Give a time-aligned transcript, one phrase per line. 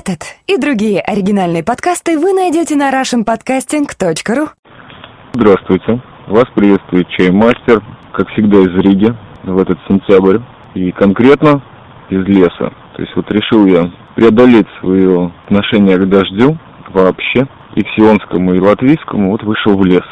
[0.00, 4.48] Этот и другие оригинальные подкасты вы найдете на russianpodcasting.ru
[5.34, 6.00] Здравствуйте.
[6.26, 7.82] Вас приветствует Чаймастер,
[8.14, 10.38] как всегда из Риги в этот сентябрь.
[10.74, 11.62] И конкретно
[12.08, 12.72] из леса.
[12.96, 16.56] То есть вот решил я преодолеть свое отношение к дождю
[16.88, 20.06] вообще, и к сионскому, и латвийскому, вот вышел в лес.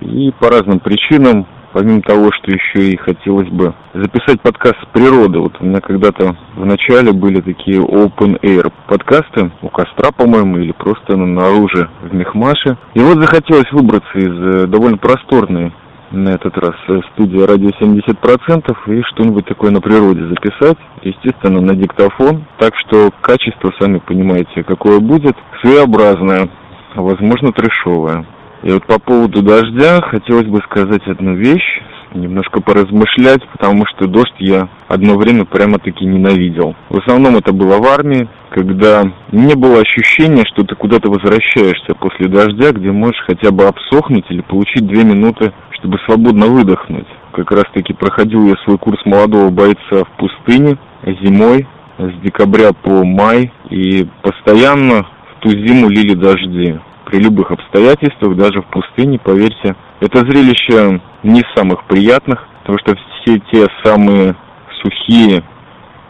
[0.00, 5.38] И по разным причинам помимо того, что еще и хотелось бы записать подкаст с природы.
[5.38, 10.72] Вот у меня когда-то в начале были такие open air подкасты у костра, по-моему, или
[10.72, 12.76] просто наружу в Мехмаше.
[12.94, 15.72] И вот захотелось выбраться из э, довольно просторной
[16.10, 21.74] на этот раз э, студия радио 70% и что-нибудь такое на природе записать, естественно, на
[21.74, 22.44] диктофон.
[22.58, 26.48] Так что качество, сами понимаете, какое будет, своеобразное,
[26.94, 28.26] возможно, трешовое.
[28.62, 31.80] И вот по поводу дождя хотелось бы сказать одну вещь,
[32.14, 36.74] немножко поразмышлять, потому что дождь я одно время прямо-таки ненавидел.
[36.90, 42.28] В основном это было в армии, когда не было ощущения, что ты куда-то возвращаешься после
[42.28, 47.06] дождя, где можешь хотя бы обсохнуть или получить две минуты, чтобы свободно выдохнуть.
[47.32, 50.76] Как раз таки проходил я свой курс молодого бойца в пустыне
[51.22, 51.66] зимой,
[51.98, 56.78] с декабря по май, и постоянно в ту зиму лили дожди
[57.10, 59.74] при любых обстоятельствах, даже в пустыне, поверьте.
[60.00, 64.36] Это зрелище не самых приятных, потому что все те самые
[64.80, 65.42] сухие,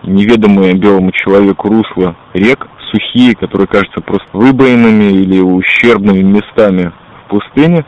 [0.02, 6.92] неведомые белому человеку русла рек, сухие, которые кажутся просто выбоинами или ущербными местами
[7.24, 7.84] в пустыне,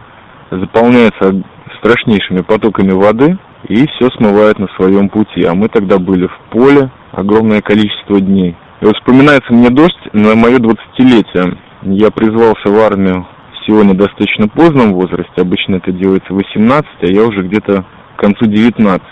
[0.51, 1.43] заполняются
[1.79, 3.37] страшнейшими потоками воды
[3.69, 5.45] и все смывает на своем пути.
[5.45, 8.57] А мы тогда были в поле огромное количество дней.
[8.81, 11.59] И вот вспоминается мне дождь на мое двадцатилетие.
[11.85, 13.27] Я призвался в армию
[13.67, 17.85] сегодня достаточно поздном возрасте, обычно это делается в 18, а я уже где-то
[18.17, 19.03] к концу 19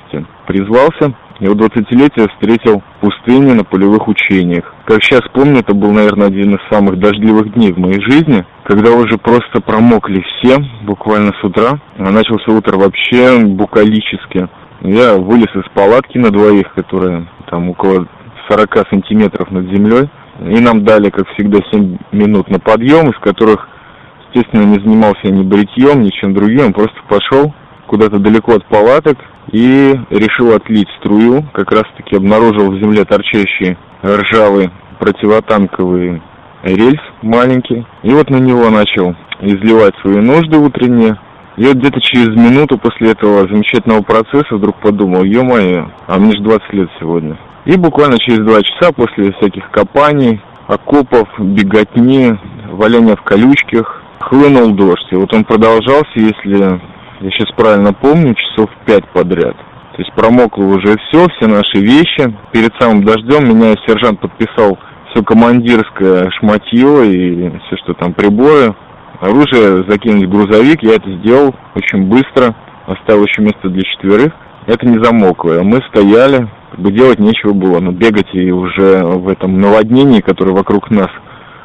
[0.47, 1.15] призвался.
[1.41, 4.73] Вот 20-летие встретил в пустыне на полевых учениях.
[4.85, 8.93] Как сейчас помню, это был, наверное, один из самых дождливых дней в моей жизни, когда
[8.93, 11.81] уже просто промокли все, буквально с утра.
[11.99, 14.49] А начался утро вообще букалически.
[14.83, 18.07] Я вылез из палатки на двоих, которая там около
[18.51, 20.09] 40 сантиметров над землей.
[20.41, 23.69] И нам дали, как всегда, 7 минут на подъем, из которых,
[24.29, 27.53] естественно, не занимался ни бритьем, ни чем другим, просто пошел
[27.87, 29.19] куда-то далеко от палаток
[29.53, 31.45] и решил отлить струю.
[31.53, 36.23] Как раз-таки обнаружил в земле торчащий ржавый противотанковый
[36.63, 37.85] рельс маленький.
[38.03, 41.19] И вот на него начал изливать свои нужды утренние.
[41.57, 46.43] И вот где-то через минуту после этого замечательного процесса вдруг подумал, ё-моё, а мне же
[46.43, 47.37] 20 лет сегодня.
[47.67, 52.33] И буквально через два часа после всяких копаний, окопов, беготни,
[52.71, 55.07] валяния в колючках, хлынул дождь.
[55.11, 56.81] И вот он продолжался, если я
[57.31, 59.57] сейчас правильно помню, часов пять подряд.
[59.57, 62.35] То есть промокло уже все, все наши вещи.
[62.53, 64.79] Перед самым дождем меня сержант подписал
[65.11, 68.75] все командирское шматье и все, что там приборы.
[69.21, 72.55] Оружие закинуть в грузовик, я это сделал очень быстро,
[72.87, 74.33] оставил еще место для четверых.
[74.67, 75.61] Это не замокло.
[75.63, 76.49] Мы стояли,
[76.81, 81.09] бы делать нечего было, но бегать и уже в этом наводнении, которое вокруг нас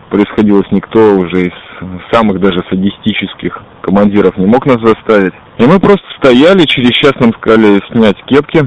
[0.10, 1.54] происходило, никто уже из
[2.12, 5.34] самых даже садистических командиров не мог нас заставить.
[5.58, 8.62] И мы просто стояли, через час нам сказали снять кепки,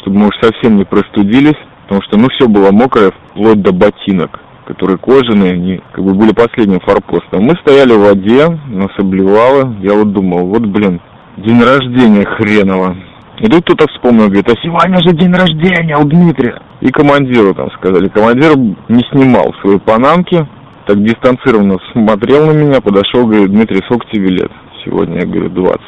[0.00, 4.40] чтобы мы уж совсем не простудились, потому что ну все было мокрое, вплоть до ботинок
[4.66, 7.44] которые кожаные, они как бы были последним форпостом.
[7.44, 9.76] Мы стояли в воде, нас обливало.
[9.80, 11.00] Я вот думал, вот блин,
[11.36, 12.96] день рождения хреново.
[13.38, 16.58] И тут кто-то вспомнил, говорит, а сегодня же день рождения у Дмитрия.
[16.80, 18.08] И командиру там сказали.
[18.08, 20.46] Командир не снимал свои панамки,
[20.86, 24.50] так дистанцированно смотрел на меня, подошел, говорит, Дмитрий, сколько тебе лет?
[24.84, 25.80] Сегодня я говорю, 20.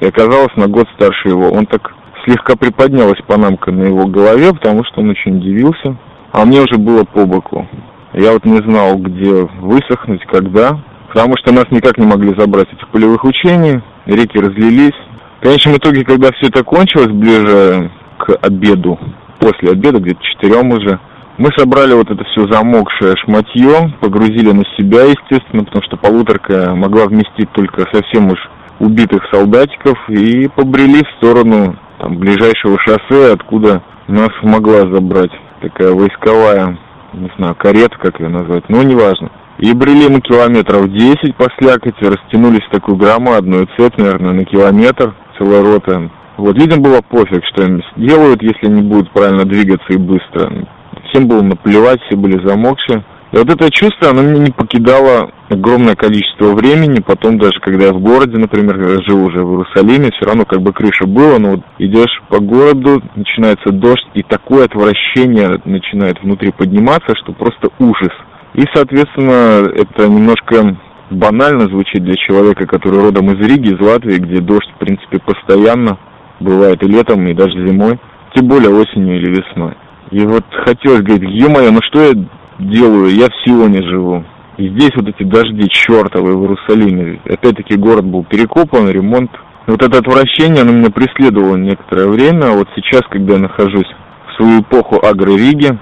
[0.00, 1.50] И оказалось на год старше его.
[1.50, 1.92] Он так
[2.24, 5.96] слегка приподнялась панамка на его голове, потому что он очень удивился.
[6.32, 7.66] А мне уже было по боку.
[8.12, 10.80] Я вот не знал, где высохнуть, когда.
[11.08, 13.80] Потому что нас никак не могли забрать этих полевых учений.
[14.06, 14.96] Реки разлились.
[15.42, 18.96] В конечном итоге, когда все это кончилось, ближе к обеду,
[19.40, 21.00] после обеда, где-то четырем уже,
[21.36, 27.06] мы собрали вот это все замокшее шматье, погрузили на себя, естественно, потому что полуторка могла
[27.06, 28.38] вместить только совсем уж
[28.78, 36.78] убитых солдатиков, и побрели в сторону там, ближайшего шоссе, откуда нас могла забрать такая войсковая,
[37.14, 39.28] не знаю, карета, как ее назвать, но неважно.
[39.58, 45.14] И брели мы километров 10 по слякоти, растянулись в такую громадную цепь, наверное, на километр
[45.38, 46.10] целая рота.
[46.36, 50.66] Вот людям было пофиг, что им делают, если они будут правильно двигаться и быстро.
[51.08, 53.04] Всем было наплевать, все были замокшие.
[53.32, 57.00] И вот это чувство, оно меня не покидало огромное количество времени.
[57.00, 58.76] Потом даже, когда я в городе, например,
[59.06, 63.02] жил уже в Иерусалиме, все равно как бы крыша была, но вот идешь по городу,
[63.16, 68.12] начинается дождь, и такое отвращение начинает внутри подниматься, что просто ужас.
[68.54, 70.76] И, соответственно, это немножко
[71.12, 75.98] банально звучит для человека, который родом из Риги, из Латвии, где дождь, в принципе, постоянно
[76.40, 77.98] бывает и летом, и даже зимой,
[78.34, 79.74] тем более осенью или весной.
[80.10, 82.12] И вот хотелось говорить, е-мое, ну что я
[82.58, 84.24] делаю, я в Сионе живу.
[84.58, 87.20] И здесь вот эти дожди чертовы в Иерусалиме.
[87.24, 89.30] Опять-таки город был перекопан, ремонт.
[89.66, 92.46] И вот это отвращение, оно меня преследовало некоторое время.
[92.46, 93.88] А вот сейчас, когда я нахожусь
[94.28, 95.78] в свою эпоху Агро-Риги,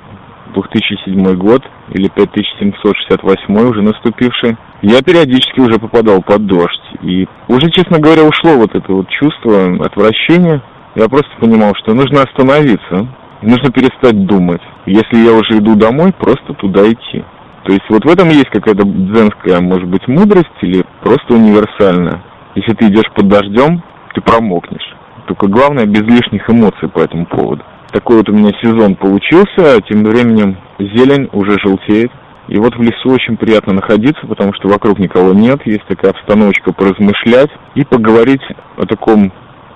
[0.55, 1.63] 2007 год
[1.93, 6.95] или 5768 уже наступивший, я периодически уже попадал под дождь.
[7.03, 10.63] И уже, честно говоря, ушло вот это вот чувство отвращения.
[10.95, 13.09] Я просто понимал, что нужно остановиться,
[13.43, 14.63] нужно перестать думать.
[14.87, 17.25] Если я уже иду домой, просто туда идти.
[17.65, 22.23] То есть вот в этом есть какая-то дзенская, может быть, мудрость или просто универсальная.
[22.55, 23.83] Если ты идешь под дождем,
[24.15, 24.97] ты промокнешь.
[25.27, 27.63] Только главное без лишних эмоций по этому поводу.
[27.93, 32.11] Такой вот у меня сезон получился, а тем временем зелень уже желтеет.
[32.51, 36.73] И вот в лесу очень приятно находиться, потому что вокруг никого нет, есть такая обстановочка
[36.73, 38.43] поразмышлять и поговорить
[38.77, 39.33] о таком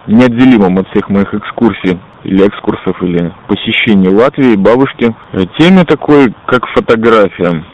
[0.09, 5.15] неотделимом от всех моих экскурсий или экскурсов, или посещений Латвии, бабушки,
[5.57, 7.65] теме такой, как фотография.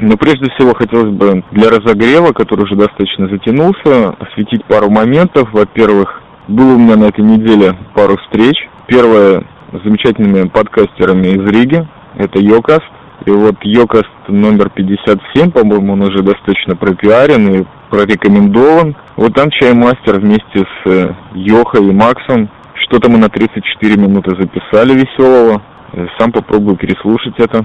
[0.00, 5.52] Но прежде всего хотелось бы для разогрева, который уже достаточно затянулся, осветить пару моментов.
[5.52, 8.56] Во-первых, было у меня на этой неделе пару встреч.
[8.86, 11.86] Первая с замечательными подкастерами из Риги.
[12.16, 12.90] Это Йокаст.
[13.26, 18.96] И вот Йокаст номер 57, по-моему, он уже достаточно пропиарен и прорекомендован.
[19.16, 22.50] Вот там чаймастер вместе с э, Йохой и Максом.
[22.74, 25.62] Что-то мы на 34 минуты записали веселого.
[25.92, 27.64] Э, сам попробую переслушать это.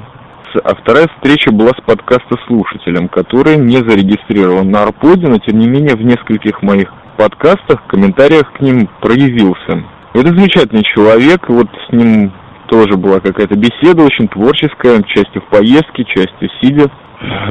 [0.63, 5.95] А вторая встреча была с подкастослушателем, который не зарегистрирован на Арподе, но тем не менее
[5.95, 9.83] в нескольких моих подкастах, комментариях к ним проявился.
[10.13, 12.31] Это замечательный человек, вот с ним
[12.69, 16.89] тоже была какая-то беседа очень творческая, частью в поездке, частью сидя.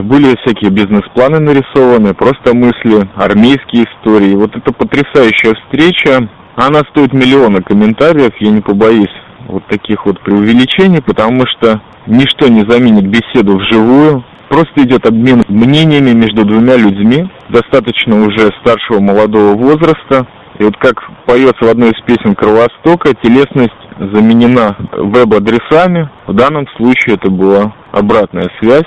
[0.03, 4.35] Были всякие бизнес-планы нарисованы, просто мысли, армейские истории.
[4.35, 6.29] Вот это потрясающая встреча.
[6.57, 9.13] Она стоит миллиона комментариев, я не побоюсь
[9.47, 14.25] вот таких вот преувеличений, потому что ничто не заменит беседу вживую.
[14.49, 20.27] Просто идет обмен мнениями между двумя людьми, достаточно уже старшего молодого возраста.
[20.59, 26.09] И вот как поется в одной из песен Кровостока, телесность заменена веб-адресами.
[26.27, 28.87] В данном случае это была обратная связь.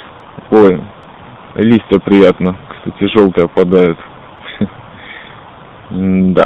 [0.49, 0.81] Ой,
[1.55, 3.99] листья приятно, кстати, желтые опадают.
[5.93, 6.45] Да.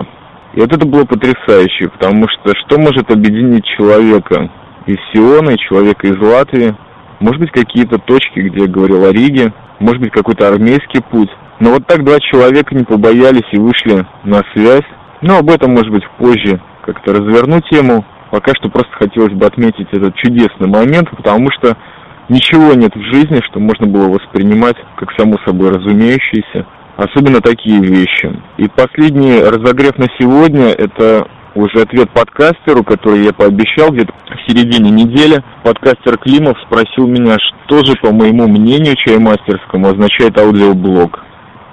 [0.54, 4.50] И вот это было потрясающе, потому что что может объединить человека
[4.88, 6.76] из Сиона и человека из Латвии?
[7.20, 11.30] Может быть, какие-то точки, где я говорил о Риге, может быть, какой-то армейский путь.
[11.60, 14.86] Но вот так два человека не побоялись и вышли на связь.
[15.22, 18.06] Но об этом, может быть, позже как-то разверну тему.
[18.36, 21.78] Пока что просто хотелось бы отметить этот чудесный момент, потому что
[22.28, 26.66] ничего нет в жизни, что можно было воспринимать как само собой разумеющееся.
[26.98, 28.38] Особенно такие вещи.
[28.58, 34.90] И последний разогрев на сегодня– это уже ответ подкастеру, который я пообещал где-то в середине
[34.90, 35.42] недели.
[35.64, 41.24] Подкастер Климов спросил меня, что же, по моему мнению, чаймастерскому означает аудиоблог.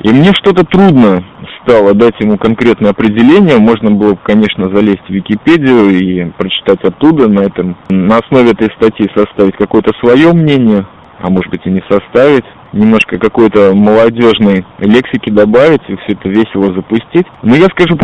[0.02, 1.24] И мне что-то трудно
[1.62, 3.58] стало дать ему конкретное определение.
[3.58, 9.08] Можно было, конечно, залезть в Википедию и прочитать оттуда, на, этом, на основе этой статьи
[9.14, 10.86] составить какое-то свое мнение,
[11.20, 16.74] а может быть и не составить немножко какой-то молодежной лексики добавить и все это весело
[16.74, 17.26] запустить.
[17.42, 17.96] Но я скажу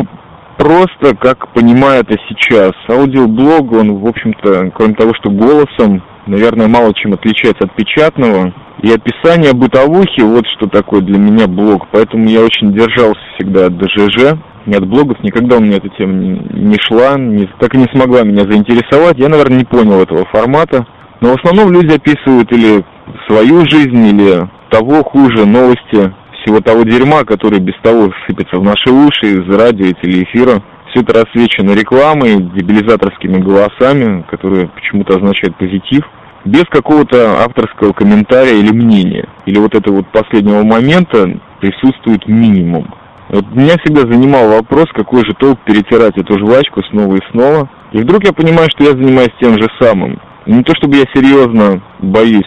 [0.56, 2.72] просто, как понимаю это сейчас.
[2.88, 8.52] Аудиоблог, он, в общем-то, кроме того, что голосом, наверное, мало чем отличается от печатного.
[8.82, 11.88] И описание бытовухи, вот что такое для меня блог.
[11.90, 15.20] Поэтому я очень держался всегда от ДЖЖ, не от блогов.
[15.22, 19.18] Никогда у меня эта тема не шла, не, так и не смогла меня заинтересовать.
[19.18, 20.86] Я, наверное, не понял этого формата.
[21.20, 22.84] Но в основном люди описывают или
[23.26, 28.90] свою жизнь, или того хуже новости всего того дерьма, который без того сыпется в наши
[28.90, 30.62] уши из радио и телеэфира.
[30.90, 36.04] Все это рассвечено рекламой, дебилизаторскими голосами, которые почему-то означают позитив,
[36.44, 39.28] без какого-то авторского комментария или мнения.
[39.46, 41.28] Или вот этого вот последнего момента
[41.60, 42.92] присутствует минимум.
[43.28, 47.68] Вот меня всегда занимал вопрос, какой же толк перетирать эту жвачку снова и снова.
[47.92, 50.20] И вдруг я понимаю, что я занимаюсь тем же самым.
[50.46, 52.46] Не то чтобы я серьезно боюсь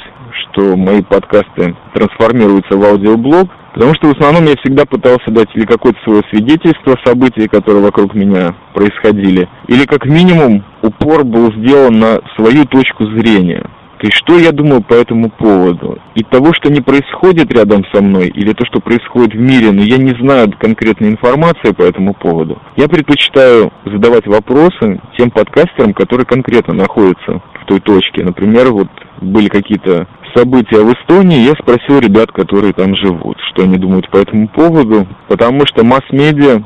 [0.51, 5.65] что мои подкасты трансформируются в аудиоблог, потому что в основном я всегда пытался дать или
[5.65, 12.19] какое-то свое свидетельство событий, которые вокруг меня происходили, или как минимум упор был сделан на
[12.35, 13.65] свою точку зрения.
[14.01, 15.99] Есть, что я думаю по этому поводу?
[16.15, 19.83] И того, что не происходит рядом со мной, или то, что происходит в мире, но
[19.83, 26.25] я не знаю конкретной информации по этому поводу, я предпочитаю задавать вопросы тем подкастерам, которые
[26.25, 28.23] конкретно находятся в той точке.
[28.23, 28.89] Например, вот
[29.21, 34.17] были какие-то события в Эстонии, я спросил ребят, которые там живут, что они думают по
[34.17, 36.63] этому поводу, потому что масс-медиа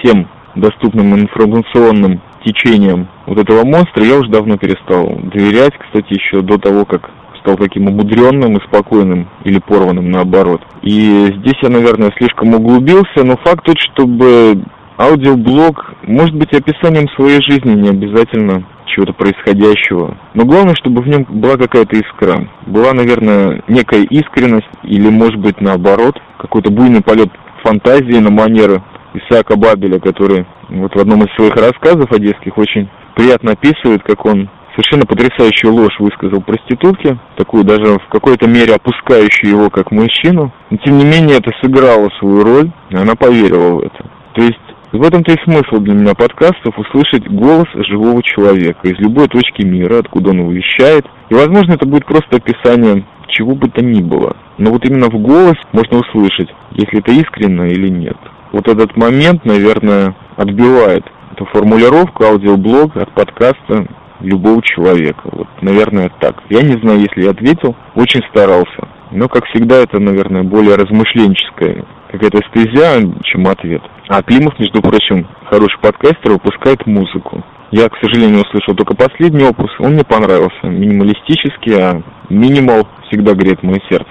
[0.00, 6.58] всем доступным информационным течением вот этого монстра я уже давно перестал доверять, кстати, еще до
[6.58, 10.60] того, как стал таким умудренным и спокойным или порванным наоборот.
[10.82, 14.62] И здесь я, наверное, слишком углубился, но факт тот, чтобы
[14.98, 20.16] аудиоблог может быть описанием своей жизни, не обязательно чего-то происходящего.
[20.34, 22.48] Но главное, чтобы в нем была какая-то искра.
[22.66, 27.28] Была, наверное, некая искренность или, может быть, наоборот, какой-то буйный полет
[27.62, 28.82] фантазии на манеры
[29.14, 34.48] Исаака Бабеля, который вот в одном из своих рассказов одесских очень приятно описывает, как он
[34.72, 40.52] совершенно потрясающую ложь высказал проститутке, такую даже в какой-то мере опускающую его как мужчину.
[40.70, 44.04] Но тем не менее это сыграло свою роль, и она поверила в это.
[44.34, 44.60] То есть
[44.92, 49.98] в этом-то и смысл для меня подкастов услышать голос живого человека из любой точки мира,
[49.98, 51.04] откуда он вещает.
[51.28, 54.36] И, возможно, это будет просто описание чего бы то ни было.
[54.56, 58.16] Но вот именно в голос можно услышать, если это искренно или нет.
[58.52, 63.86] Вот этот момент, наверное, отбивает эту формулировку аудиоблог от подкаста
[64.20, 65.22] любого человека.
[65.30, 66.42] Вот, наверное, так.
[66.48, 68.88] Я не знаю, если я ответил, очень старался.
[69.10, 73.82] Но, как всегда, это, наверное, более размышленческая какая-то стезя, чем ответ.
[74.08, 77.44] А Климов, между прочим, хороший подкастер, выпускает музыку.
[77.70, 80.66] Я, к сожалению, услышал только последний опус, он мне понравился.
[80.66, 84.10] Минималистический, а минимал всегда греет мое сердце.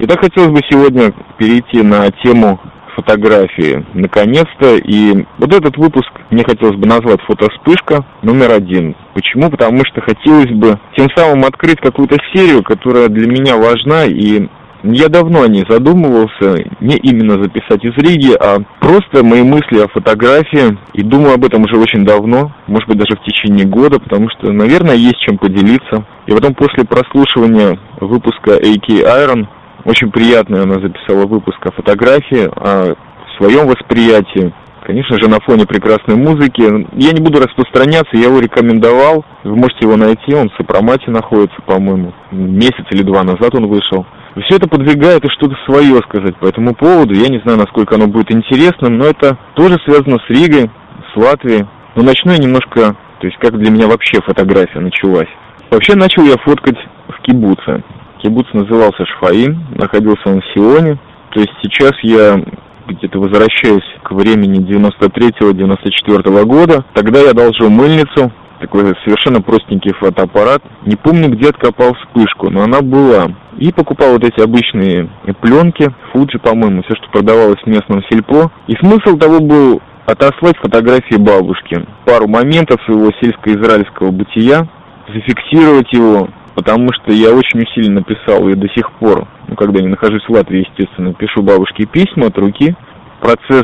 [0.00, 2.60] Итак, хотелось бы сегодня перейти на тему
[2.98, 3.84] фотографии.
[3.94, 8.96] Наконец-то, и вот этот выпуск мне хотелось бы назвать «Фотоспышка номер один».
[9.14, 9.50] Почему?
[9.50, 14.48] Потому что хотелось бы тем самым открыть какую-то серию, которая для меня важна, и
[14.82, 20.78] я давно не задумывался, не именно записать из Риги, а просто мои мысли о фотографии,
[20.92, 24.52] и думаю об этом уже очень давно, может быть даже в течение года, потому что,
[24.52, 26.04] наверное, есть чем поделиться.
[26.26, 29.48] И потом после прослушивания выпуска AK Iron
[29.84, 32.94] очень приятно она записала выпуск о фотографии, о
[33.38, 34.52] своем восприятии.
[34.84, 36.62] Конечно же, на фоне прекрасной музыки.
[36.94, 39.24] Я не буду распространяться, я его рекомендовал.
[39.44, 42.14] Вы можете его найти, он в Сопромате находится, по-моему.
[42.30, 44.06] Месяц или два назад он вышел.
[44.46, 47.12] Все это подвигает и что-то свое сказать по этому поводу.
[47.12, 50.70] Я не знаю, насколько оно будет интересным, но это тоже связано с Ригой,
[51.12, 51.66] с Латвией.
[51.94, 55.28] Но начну я немножко, то есть как для меня вообще фотография началась.
[55.70, 57.82] Вообще начал я фоткать в кибуце.
[58.22, 60.98] Кибуц назывался Шфаим, находился он в Сионе.
[61.30, 62.42] То есть сейчас я
[62.88, 66.84] где-то возвращаюсь к времени 93-94 года.
[66.94, 70.62] Тогда я одолжил мыльницу, такой совершенно простенький фотоаппарат.
[70.84, 73.26] Не помню, где откопал вспышку, но она была.
[73.58, 75.10] И покупал вот эти обычные
[75.40, 78.50] пленки, Фуджи, по-моему, все, что продавалось в местном сельпо.
[78.66, 81.84] И смысл того был отослать фотографии бабушки.
[82.06, 84.66] Пару моментов своего сельско-израильского бытия,
[85.08, 86.28] зафиксировать его,
[86.58, 90.32] потому что я очень усиленно писал и до сих пор, ну, когда не нахожусь в
[90.32, 92.74] Латвии, естественно, пишу бабушке письма от руки.
[93.20, 93.62] Процесс,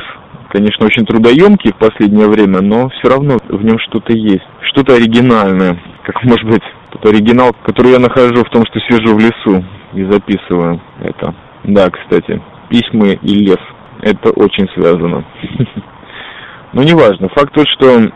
[0.51, 5.77] конечно, очень трудоемкий в последнее время, но все равно в нем что-то есть, что-то оригинальное,
[6.05, 10.05] как может быть тот оригинал, который я нахожу в том, что сижу в лесу и
[10.05, 11.35] записываю это.
[11.65, 13.59] Да, кстати, письма и лес,
[14.03, 15.25] это очень связано.
[16.73, 18.09] Но неважно, факт тот, что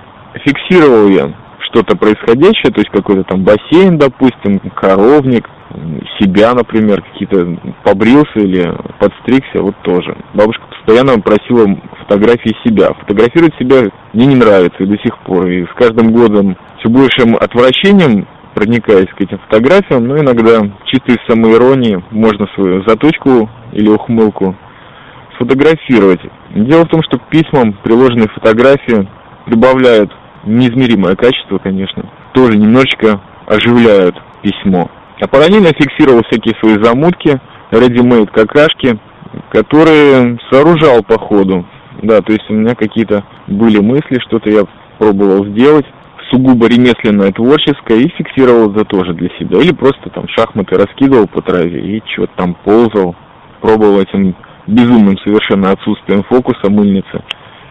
[0.45, 5.49] фиксировал я что-то происходящее, то есть какой-то там бассейн, допустим, коровник,
[6.19, 8.65] себя, например, какие-то побрился или
[8.99, 10.17] подстригся, вот тоже.
[10.35, 11.67] Бабушка постоянно просила
[11.99, 12.93] фотографии себя.
[13.01, 15.47] Фотографировать себя мне не нравится и до сих пор.
[15.49, 21.19] И с каждым годом все большим отвращением проникаясь к этим фотографиям, но иногда чисто из
[21.29, 24.57] самоиронии можно свою заточку или ухмылку
[25.37, 26.21] сфотографировать.
[26.51, 29.09] Дело в том, что к письмам приложенные фотографии
[29.47, 30.11] прибавляют
[30.49, 34.91] неизмеримое качество, конечно, тоже немножечко оживляют письмо.
[35.21, 37.41] А параллельно фиксировал всякие свои замутки,
[37.71, 38.99] ready-made какашки,
[39.51, 41.67] которые сооружал по ходу.
[42.03, 44.63] Да, то есть у меня какие-то были мысли, что-то я
[44.99, 45.87] пробовал сделать,
[46.31, 49.59] сугубо ремесленное, творческое, и фиксировал это тоже для себя.
[49.59, 53.17] Или просто там шахматы раскидывал по траве и что-то там ползал,
[53.61, 54.37] пробовал этим
[54.67, 57.23] безумным совершенно отсутствием фокуса мыльницы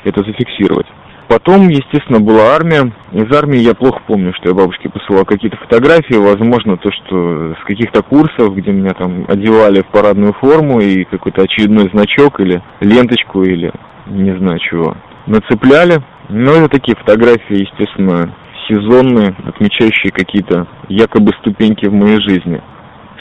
[0.03, 0.87] это зафиксировать.
[1.27, 2.93] Потом, естественно, была армия.
[3.11, 6.15] Из армии я плохо помню, что я бабушке посылал какие-то фотографии.
[6.15, 11.41] Возможно, то, что с каких-то курсов, где меня там одевали в парадную форму и какой-то
[11.41, 13.73] очередной значок или ленточку или
[14.05, 16.01] не знаю чего нацепляли.
[16.29, 18.33] Но это такие фотографии, естественно,
[18.69, 22.61] сезонные, отмечающие какие-то якобы ступеньки в моей жизни.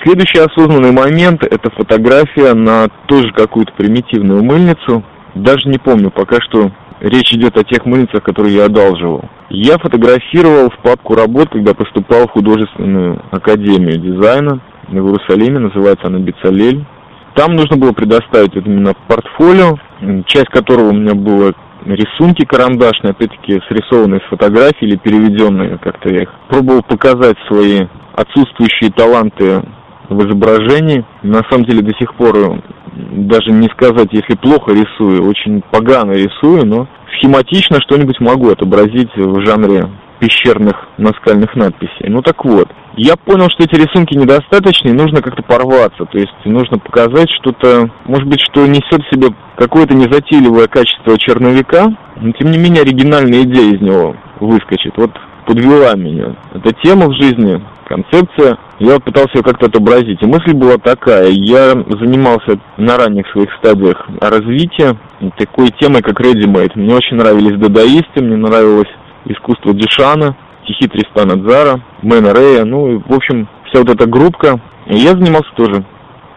[0.05, 5.03] Следующий осознанный момент– это фотография на тоже какую-то примитивную мыльницу.
[5.35, 9.25] Даже не помню, пока что речь идет о тех мыльницах, которые я одалживал.
[9.51, 16.19] Я фотографировал в папку работ, когда поступал в художественную академию дизайна в Иерусалиме, называется она
[16.19, 16.85] Бицалель.
[17.35, 19.77] Там нужно было предоставить вот именно портфолио,
[20.27, 21.53] часть которого у меня было
[21.85, 28.91] рисунки карандашные, опять-таки срисованные с фотографий или переведенные как-то я их пробовал показать свои отсутствующие
[28.91, 29.63] таланты
[30.09, 31.05] в изображении.
[31.23, 32.61] На самом деле до сих пор
[32.97, 39.45] даже не сказать, если плохо рисую, очень погано рисую, но схематично что-нибудь могу отобразить в
[39.45, 42.09] жанре пещерных наскальных надписей.
[42.09, 46.33] Ну так вот, я понял, что эти рисунки недостаточны, и нужно как-то порваться, то есть
[46.45, 51.87] нужно показать что-то, может быть, что несет в себе какое-то незатейливое качество черновика,
[52.17, 54.95] но тем не менее оригинальная идея из него выскочит.
[54.97, 55.11] Вот
[55.47, 56.37] подвела меня.
[56.53, 60.21] Эта тема в жизни, концепция, я пытался ее как-то отобразить.
[60.21, 64.97] И мысль была такая, я занимался на ранних своих стадиях развития
[65.39, 66.73] такой темой, как ready-made.
[66.75, 68.91] Мне очень нравились дадаисты, мне нравилось
[69.25, 74.61] искусство Дишана, стихи Тристана Дзара, Мэна Рея, ну, и, в общем, вся вот эта группка.
[74.87, 75.85] И я занимался тоже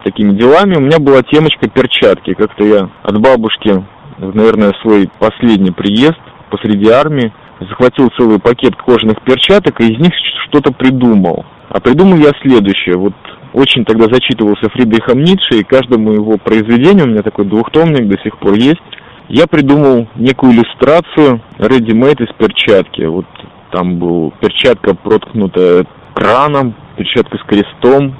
[0.04, 0.76] такими делами.
[0.76, 2.34] У меня была темочка перчатки.
[2.34, 3.84] Как-то я от бабушки,
[4.18, 6.18] наверное, свой последний приезд
[6.50, 10.12] посреди армии, захватил целый пакет кожаных перчаток и из них
[10.48, 11.44] что-то придумал.
[11.68, 12.96] А придумал я следующее.
[12.96, 13.14] Вот
[13.52, 18.38] очень тогда зачитывался Фридрихом Ницше, и каждому его произведению, у меня такой двухтомник до сих
[18.38, 18.80] пор есть,
[19.28, 23.02] я придумал некую иллюстрацию ready-made из перчатки.
[23.02, 23.26] Вот
[23.70, 28.16] там был перчатка проткнутая краном, перчатка с крестом,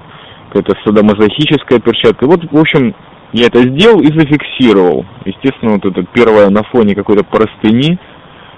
[0.48, 2.26] какая-то садомазохическая перчатка.
[2.26, 2.94] Вот, в общем,
[3.32, 5.04] я это сделал и зафиксировал.
[5.24, 7.98] Естественно, вот это первое на фоне какой-то простыни,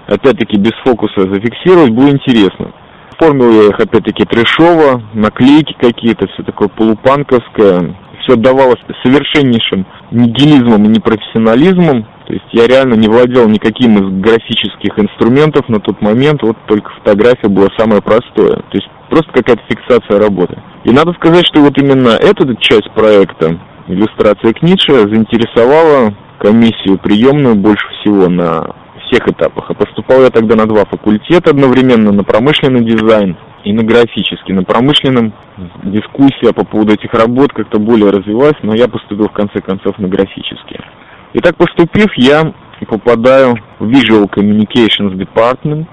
[0.07, 2.73] опять-таки без фокуса зафиксировать было интересно.
[3.11, 7.95] Оформил я их опять-таки трешово, наклейки какие-то, все такое полупанковское.
[8.21, 12.07] Все отдавалось совершеннейшим нигилизмом и непрофессионализмом.
[12.25, 16.89] То есть я реально не владел никаким из графических инструментов на тот момент, вот только
[16.91, 18.55] фотография была самое простое.
[18.55, 20.57] То есть просто какая-то фиксация работы.
[20.85, 27.55] И надо сказать, что вот именно эта часть проекта, иллюстрация к Ницше, заинтересовала комиссию приемную
[27.55, 28.75] больше всего на
[29.13, 29.69] всех этапах.
[29.69, 34.53] А поступал я тогда на два факультета одновременно, на промышленный дизайн и на графический.
[34.53, 35.33] На промышленном
[35.83, 40.07] дискуссия по поводу этих работ как-то более развилась, но я поступил в конце концов на
[40.07, 40.79] графический.
[41.33, 42.53] И так поступив, я
[42.87, 45.87] попадаю в Visual Communications Department.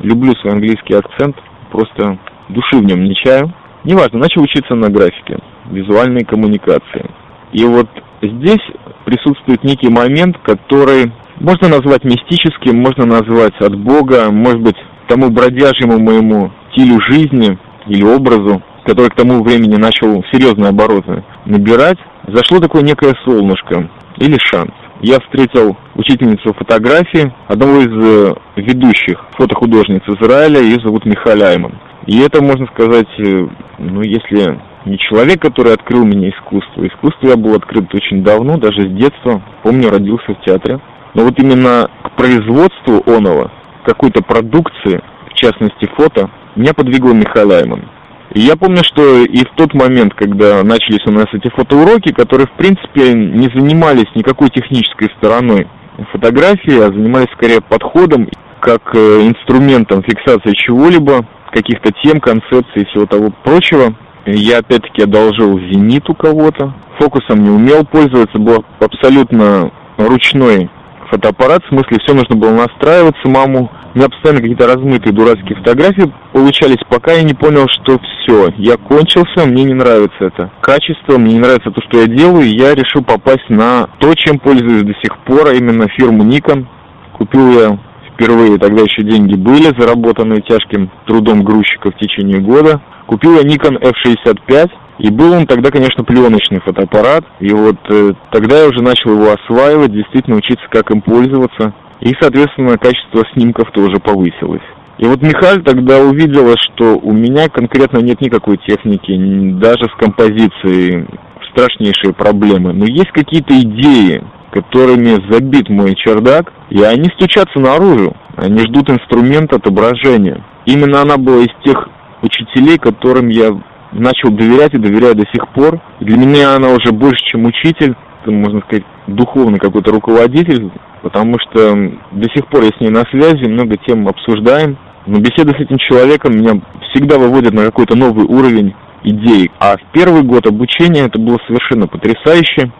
[0.00, 1.36] Люблю свой английский акцент,
[1.70, 3.52] просто души в нем не чаю.
[3.84, 5.38] Неважно, начал учиться на графике,
[5.70, 7.10] визуальной коммуникации.
[7.52, 7.88] И вот
[8.22, 8.62] здесь
[9.04, 11.12] присутствует некий момент, который
[11.42, 14.76] можно назвать мистическим, можно назвать от Бога, может быть,
[15.08, 21.98] тому бродяжьему моему стилю жизни или образу, который к тому времени начал серьезные обороты набирать,
[22.28, 24.70] зашло такое некое солнышко или шанс.
[25.00, 31.76] Я встретил учительницу фотографии, одного из э, ведущих фотохудожниц Израиля, ее зовут Михаль Айман.
[32.06, 33.46] И это, можно сказать, э,
[33.78, 36.86] ну, если не человек, который открыл мне искусство.
[36.86, 39.42] Искусство я был открыт очень давно, даже с детства.
[39.64, 40.80] Помню, родился в театре.
[41.14, 43.50] Но вот именно к производству оного,
[43.84, 47.88] какой-то продукции, в частности фото, меня подвигла Михаил Айман.
[48.34, 52.46] И я помню, что и в тот момент, когда начались у нас эти фотоуроки, которые,
[52.46, 55.66] в принципе, не занимались никакой технической стороной
[56.12, 58.28] фотографии, а занимались скорее подходом
[58.60, 63.94] как э, инструментом фиксации чего-либо, каких-то тем, концепций и всего того прочего.
[64.24, 70.70] Я опять-таки одолжил зенит у кого-то, фокусом не умел пользоваться, был абсолютно ручной
[71.12, 73.70] фотоаппарат, в смысле все нужно было настраивать самому.
[73.94, 78.76] У меня постоянно какие-то размытые дурацкие фотографии получались, пока я не понял, что все, я
[78.78, 82.74] кончился, мне не нравится это качество, мне не нравится то, что я делаю, и я
[82.74, 86.66] решил попасть на то, чем пользуюсь до сих пор, а именно фирму Nikon.
[87.12, 87.78] Купил я
[88.14, 92.80] впервые, тогда еще деньги были, заработанные тяжким трудом грузчика в течение года.
[93.06, 97.24] Купил я Nikon F65, и был он тогда, конечно, пленочный фотоаппарат.
[97.40, 101.74] И вот э, тогда я уже начал его осваивать, действительно учиться, как им пользоваться.
[102.00, 104.62] И, соответственно, качество снимков тоже повысилось.
[104.98, 109.12] И вот Михаль тогда увидела, что у меня конкретно нет никакой техники,
[109.58, 111.06] даже с композицией
[111.50, 112.72] страшнейшие проблемы.
[112.72, 118.14] Но есть какие-то идеи, которыми забит мой чердак, и они стучатся наружу.
[118.36, 120.44] Они ждут инструмент отображения.
[120.66, 121.88] Именно она была из тех
[122.22, 123.50] учителей, которым я
[123.92, 125.80] начал доверять и доверяю до сих пор.
[126.00, 127.94] Для меня она уже больше, чем учитель,
[128.26, 130.70] можно сказать, духовный какой-то руководитель,
[131.02, 131.74] потому что
[132.12, 134.76] до сих пор я с ней на связи, много тем обсуждаем.
[135.06, 139.50] Но беседы с этим человеком меня всегда выводят на какой-то новый уровень идей.
[139.58, 142.70] А в первый год обучения это было совершенно потрясающе.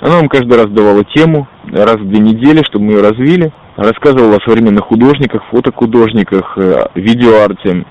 [0.00, 3.52] Она нам каждый раз давала тему, раз в две недели, чтобы мы ее развили.
[3.76, 7.84] Рассказывала о современных художниках, фотохудожниках, э, видеоарте.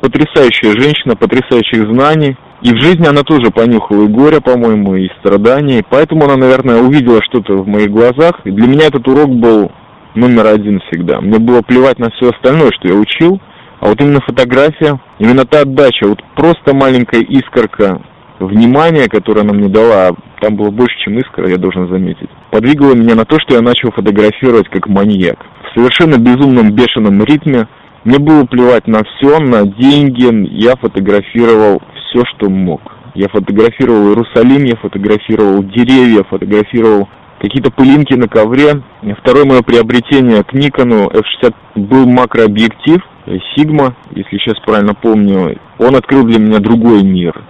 [0.00, 2.36] Потрясающая женщина, потрясающих знаний.
[2.62, 5.82] И в жизни она тоже понюхала и горе, по-моему, и страдания.
[5.88, 8.40] Поэтому она, наверное, увидела что-то в моих глазах.
[8.44, 9.72] И для меня этот урок был
[10.14, 11.20] номер один всегда.
[11.20, 13.40] Мне было плевать на все остальное, что я учил.
[13.80, 18.00] А вот именно фотография, именно та отдача, вот просто маленькая искорка
[18.38, 23.14] внимания, которое она мне дала, там было больше, чем искра, я должен заметить, подвигало меня
[23.14, 25.38] на то, что я начал фотографировать как маньяк.
[25.64, 27.66] В совершенно безумном, бешеном ритме.
[28.04, 30.28] Мне было плевать на все, на деньги.
[30.50, 32.80] Я фотографировал все, что мог.
[33.14, 37.08] Я фотографировал Иерусалим, я фотографировал деревья, фотографировал
[37.40, 38.82] какие-то пылинки на ковре.
[39.20, 45.58] Второе мое приобретение к Никону F60 был макрообъектив Sigma, если сейчас правильно помню.
[45.78, 47.40] Он открыл для меня другой мир.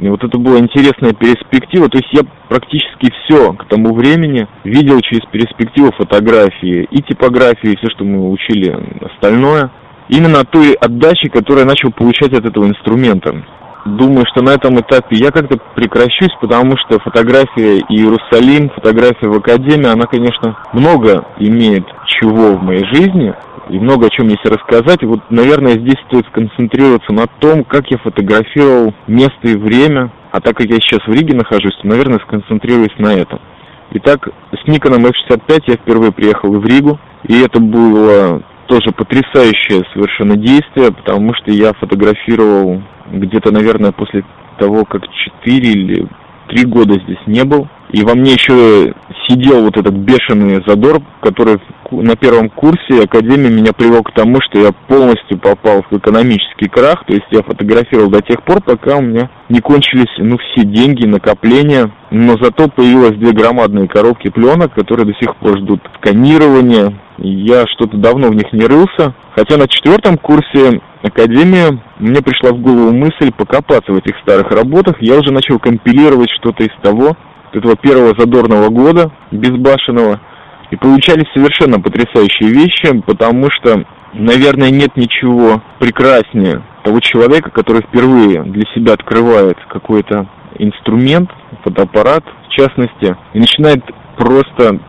[0.00, 1.88] И вот это была интересная перспектива.
[1.90, 7.76] То есть я практически все к тому времени видел через перспективу фотографии и типографии, и
[7.76, 9.70] все, что мы учили остальное.
[10.08, 13.44] Именно той отдачи, которую я начал получать от этого инструмента.
[13.84, 19.86] Думаю, что на этом этапе я как-то прекращусь, потому что фотография Иерусалим, фотография в Академии,
[19.86, 23.34] она, конечно, много имеет чего в моей жизни,
[23.70, 25.02] и много о чем есть рассказать.
[25.02, 30.12] Вот, наверное, здесь стоит сконцентрироваться на том, как я фотографировал место и время.
[30.32, 33.40] А так как я сейчас в Риге нахожусь, то, наверное, сконцентрируюсь на этом.
[33.92, 40.36] Итак, с Никоном F65 я впервые приехал в Ригу, и это было тоже потрясающее совершенно
[40.36, 44.24] действие, потому что я фотографировал где-то, наверное, после
[44.58, 45.02] того, как
[45.42, 46.06] 4 или
[46.50, 47.68] 3 года здесь не был.
[47.92, 48.94] И во мне еще
[49.28, 51.58] сидел вот этот бешеный задор, который
[51.90, 57.04] на первом курсе Академии меня привел к тому, что я полностью попал в экономический крах.
[57.06, 61.06] То есть я фотографировал до тех пор, пока у меня не кончились ну, все деньги,
[61.06, 61.90] накопления.
[62.10, 66.94] Но зато появилось две громадные коробки пленок, которые до сих пор ждут сканирования.
[67.22, 69.14] Я что-то давно в них не рылся.
[69.36, 74.96] Хотя на четвертом курсе Академии мне пришла в голову мысль покопаться в этих старых работах.
[75.00, 77.16] Я уже начал компилировать что-то из того,
[77.52, 80.20] этого первого задорного года, безбашенного,
[80.70, 88.44] и получались совершенно потрясающие вещи, потому что, наверное, нет ничего прекраснее того человека, который впервые
[88.44, 90.28] для себя открывает какой-то
[90.58, 91.30] инструмент,
[91.64, 93.84] фотоаппарат в частности, и начинает
[94.16, 94.80] просто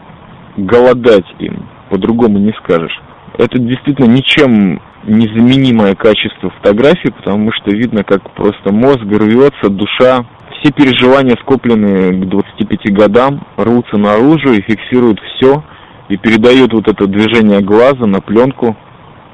[0.58, 2.98] голодать им, по-другому не скажешь.
[3.38, 10.26] Это действительно ничем незаменимое качество фотографии, потому что видно, как просто мозг рвется, душа
[10.60, 15.64] все переживания, скопленные к 25 годам, рвутся наружу и фиксируют все,
[16.10, 18.78] и передают вот это движение глаза на пленку,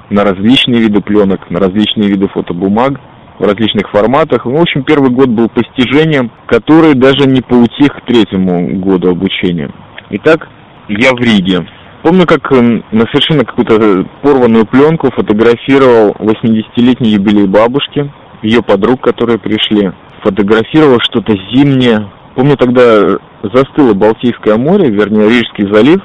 [0.09, 2.99] на различные виды пленок, на различные виды фотобумаг,
[3.39, 4.45] в различных форматах.
[4.45, 9.69] В общем, первый год был постижением, который даже не поутих к третьему году обучения.
[10.09, 10.47] Итак,
[10.87, 11.67] я в Риге.
[12.03, 19.91] Помню, как на совершенно какую-то порванную пленку фотографировал 80-летний юбилей бабушки, ее подруг, которые пришли
[20.23, 22.09] фотографировал что-то зимнее.
[22.35, 26.01] Помню, тогда застыло Балтийское море, вернее, Рижский залив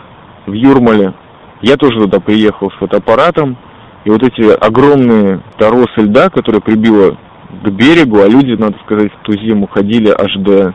[0.47, 1.15] в Юрмале.
[1.61, 3.57] Я тоже туда приехал с фотоаппаратом.
[4.05, 7.17] И вот эти огромные торосы льда, которые прибило
[7.63, 10.75] к берегу, а люди, надо сказать, в ту зиму ходили аж до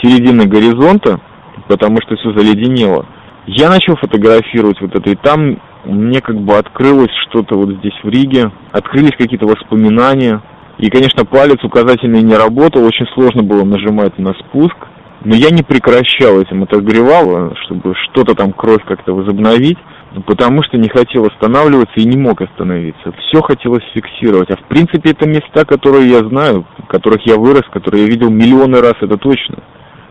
[0.00, 1.20] середины горизонта,
[1.68, 3.06] потому что все заледенело.
[3.46, 8.08] Я начал фотографировать вот это, и там мне как бы открылось что-то вот здесь в
[8.08, 10.40] Риге, открылись какие-то воспоминания,
[10.78, 14.76] и, конечно, палец указательный не работал, очень сложно было нажимать на спуск.
[15.24, 19.78] Но я не прекращал этим отогревал, чтобы что-то там кровь как-то возобновить,
[20.26, 23.12] потому что не хотел останавливаться и не мог остановиться.
[23.12, 24.50] Все хотелось фиксировать.
[24.50, 28.30] А в принципе это места, которые я знаю, в которых я вырос, которые я видел
[28.30, 29.58] миллионы раз, это точно.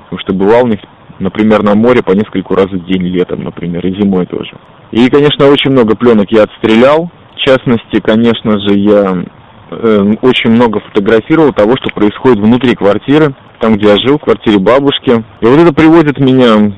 [0.04, 0.80] Потому что бывал в них,
[1.19, 4.52] например, на море по нескольку раз в день летом, например, и зимой тоже.
[4.91, 7.10] И, конечно, очень много пленок я отстрелял.
[7.36, 9.24] В частности, конечно же, я
[9.71, 14.60] э, очень много фотографировал того, что происходит внутри квартиры, там, где я жил, в квартире
[14.60, 15.24] бабушки.
[15.41, 16.74] И вот это приводит меня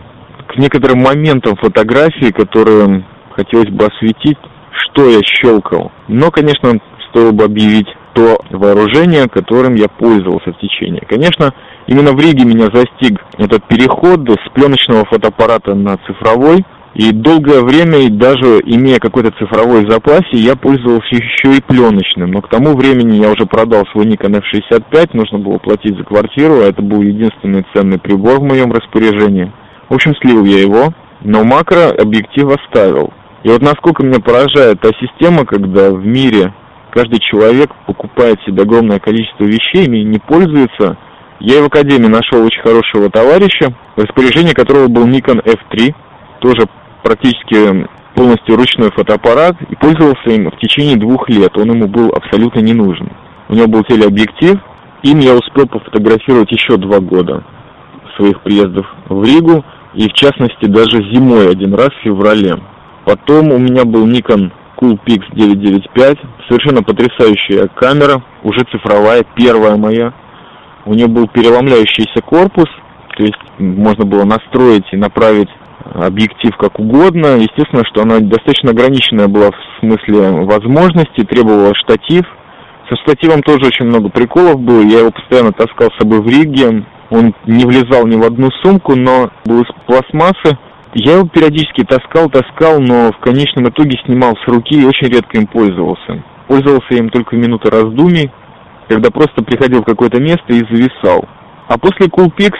[0.47, 4.37] к некоторым моментам фотографии, которые хотелось бы осветить,
[4.71, 5.91] что я щелкал.
[6.07, 11.01] Но, конечно, стоило бы объявить то вооружение, которым я пользовался в течение.
[11.07, 11.53] Конечно,
[11.87, 16.65] именно в Риге меня застиг этот переход с пленочного фотоаппарата на цифровой.
[16.93, 22.29] И долгое время, и даже имея какой-то цифровой запас, я пользовался еще и пленочным.
[22.29, 26.59] Но к тому времени я уже продал свой Nikon F65, нужно было платить за квартиру,
[26.59, 29.51] а это был единственный ценный прибор в моем распоряжении.
[29.89, 33.11] В общем, слил я его, но макро объектив оставил.
[33.41, 36.53] И вот насколько меня поражает та система, когда в мире
[36.93, 40.97] каждый человек покупает себе огромное количество вещей, ими не пользуется.
[41.39, 45.93] Я и в Академии нашел очень хорошего товарища, в распоряжении которого был Nikon F3,
[46.39, 46.67] тоже
[47.03, 51.57] практически полностью ручной фотоаппарат, и пользовался им в течение двух лет.
[51.57, 53.11] Он ему был абсолютно не нужен.
[53.49, 54.59] У него был телеобъектив,
[55.01, 57.43] им я успел пофотографировать еще два года
[58.15, 62.55] своих приездов в Ригу, и в частности даже зимой один раз в феврале.
[63.05, 64.51] Потом у меня был Nikon
[64.83, 66.17] Coolpix 995,
[66.49, 70.13] совершенно потрясающая камера, уже цифровая, первая моя.
[70.85, 72.67] У нее был переломляющийся корпус,
[73.15, 75.47] то есть можно было настроить и направить
[75.93, 77.37] объектив как угодно.
[77.37, 82.25] Естественно, что она достаточно ограниченная была в смысле возможностей, требовала штатив.
[82.89, 86.85] Со штативом тоже очень много приколов было, я его постоянно таскал с собой в Риге.
[87.09, 90.57] Он не влезал ни в одну сумку, но был из пластмассы.
[90.95, 95.39] Я его периодически таскал, таскал, но в конечном итоге снимал с руки и очень редко
[95.39, 96.23] им пользовался.
[96.47, 98.29] Пользовался им только в минуты раздумий,
[98.87, 101.25] когда просто приходил в какое-то место и зависал.
[101.67, 102.53] А после Coolpix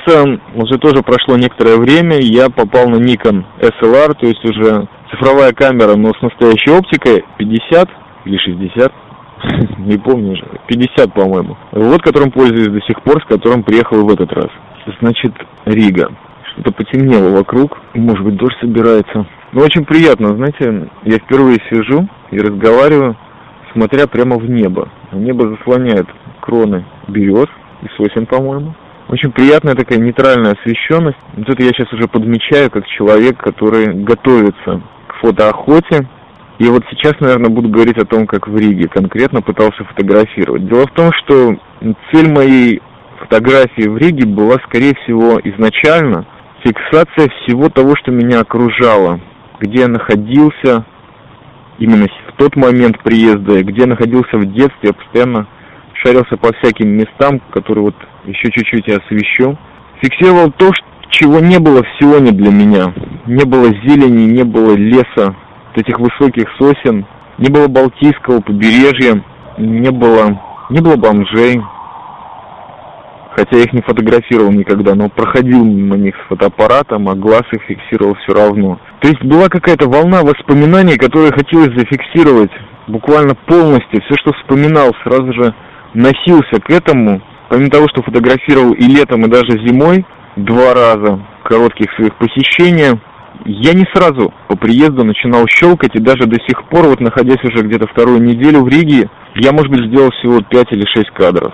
[0.56, 5.96] уже тоже прошло некоторое время, я попал на Nikon SLR, то есть уже цифровая камера,
[5.96, 7.90] но с настоящей оптикой 50
[8.26, 8.94] или 60,
[9.80, 11.56] не помню уже, 50, по-моему.
[11.74, 14.50] Вот которым пользуюсь до сих пор, с которым приехал в этот раз.
[15.00, 15.34] Значит,
[15.66, 16.10] Рига.
[16.54, 19.26] Что-то потемнело вокруг, может быть, дождь собирается.
[19.54, 23.18] Но очень приятно, знаете, я впервые сижу и разговариваю,
[23.74, 24.90] смотря прямо в небо.
[25.12, 26.08] Небо заслоняет
[26.42, 27.48] кроны берез
[27.82, 28.76] и сосен, по-моему.
[29.10, 31.18] Очень приятная такая нейтральная освещенность.
[31.36, 36.08] Вот это я сейчас уже подмечаю как человек, который готовится к фотоохоте.
[36.60, 40.68] И вот сейчас, наверное, буду говорить о том, как в Риге конкретно пытался фотографировать.
[40.68, 41.56] Дело в том, что
[42.12, 42.82] цель моей
[43.20, 46.26] фотографии в Риге была, скорее всего, изначально
[46.64, 49.20] фиксация всего того, что меня окружало,
[49.60, 50.86] где я находился
[51.78, 55.48] именно в тот момент приезда, где я находился в детстве, я постоянно
[55.94, 57.96] шарился по всяким местам, которые вот
[58.26, 59.58] еще чуть-чуть я освещу.
[60.02, 60.72] Фиксировал то,
[61.10, 62.94] чего не было в Сионе для меня.
[63.26, 65.36] Не было зелени, не было леса,
[65.76, 67.06] вот этих высоких сосен,
[67.38, 69.24] не было Балтийского побережья,
[69.58, 71.62] не было, не было бомжей,
[73.36, 77.62] хотя я их не фотографировал никогда, но проходил мимо них с фотоаппаратом, а глаз их
[77.64, 78.80] фиксировал все равно.
[79.02, 82.52] То есть была какая-то волна воспоминаний, которые хотелось зафиксировать
[82.88, 84.02] буквально полностью.
[84.02, 85.54] Все, что вспоминал, сразу же
[85.94, 87.22] носился к этому.
[87.50, 93.00] Помимо того, что фотографировал и летом, и даже зимой, два раза коротких своих посещения,
[93.46, 97.66] я не сразу по приезду начинал щелкать, и даже до сих пор, вот находясь уже
[97.66, 101.54] где-то вторую неделю в Риге, я, может быть, сделал всего 5 или 6 кадров.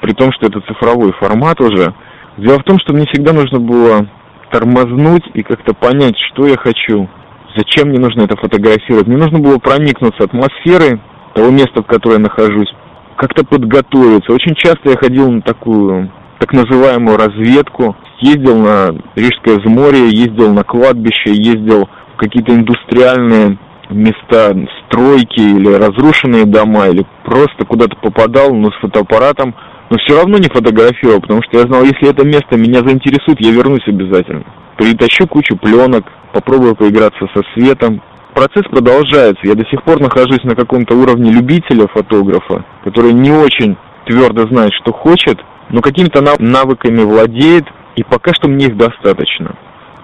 [0.00, 1.94] При том, что это цифровой формат уже.
[2.36, 4.06] Дело в том, что мне всегда нужно было
[4.50, 7.08] тормознуть и как-то понять, что я хочу,
[7.56, 9.06] зачем мне нужно это фотографировать.
[9.06, 11.00] Мне нужно было проникнуться атмосферой
[11.34, 12.72] того места, в котором я нахожусь,
[13.16, 14.32] как-то подготовиться.
[14.32, 20.64] Очень часто я ходил на такую так называемую разведку, ездил на Рижское взморье, ездил на
[20.64, 23.58] кладбище, ездил в какие-то индустриальные
[23.90, 24.54] места,
[24.84, 29.54] стройки или разрушенные дома, или просто куда-то попадал, но с фотоаппаратом,
[29.90, 33.52] но все равно не фотографировал, потому что я знал, если это место меня заинтересует, я
[33.52, 34.44] вернусь обязательно.
[34.76, 38.02] Притащу кучу пленок, попробую поиграться со светом,
[38.34, 39.46] процесс продолжается.
[39.46, 44.72] Я до сих пор нахожусь на каком-то уровне любителя фотографа, который не очень твердо знает,
[44.74, 45.38] что хочет,
[45.70, 47.64] но какими-то навыками владеет,
[47.96, 49.56] и пока что мне их достаточно.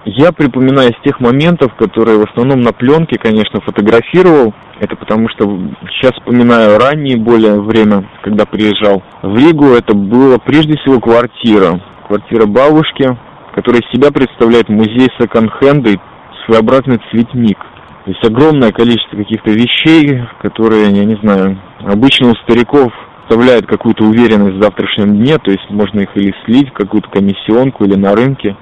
[0.05, 4.53] Я припоминаю из тех моментов, которые в основном на пленке, конечно, фотографировал.
[4.79, 5.45] Это потому что
[5.91, 9.67] сейчас вспоминаю раннее более время, когда приезжал в Ригу.
[9.67, 11.79] Это было прежде всего квартира.
[12.07, 13.17] Квартира бабушки,
[13.55, 15.99] которая из себя представляет музей секонд-хенда и
[16.45, 17.57] своеобразный цветник.
[18.03, 22.91] То есть огромное количество каких-то вещей, которые, я не знаю, обычно у стариков
[23.23, 27.95] вставляют какую-то уверенность в завтрашнем дне, то есть можно их или слить какую-то комиссионку или
[27.95, 28.57] на рынке.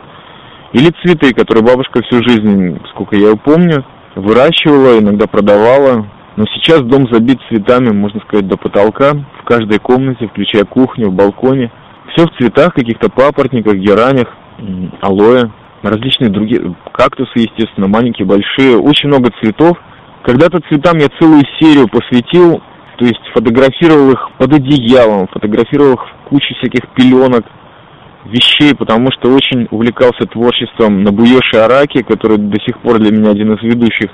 [0.74, 6.08] Или цветы, которые бабушка всю жизнь, сколько я ее помню, выращивала, иногда продавала.
[6.38, 11.14] Но сейчас дом забит цветами, можно сказать, до потолка, в каждой комнате, включая кухню, в
[11.14, 11.72] балконе.
[12.14, 14.28] Все в цветах, каких-то папоротниках, геранях,
[15.02, 15.50] алоэ
[15.90, 19.78] различные другие кактусы, естественно, маленькие, большие, очень много цветов.
[20.24, 22.62] Когда-то цветам я целую серию посвятил,
[22.98, 27.46] то есть фотографировал их под одеялом, фотографировал их в куче всяких пеленок,
[28.26, 33.54] вещей, потому что очень увлекался творчеством Набуеши Араки, который до сих пор для меня один
[33.54, 34.10] из ведущих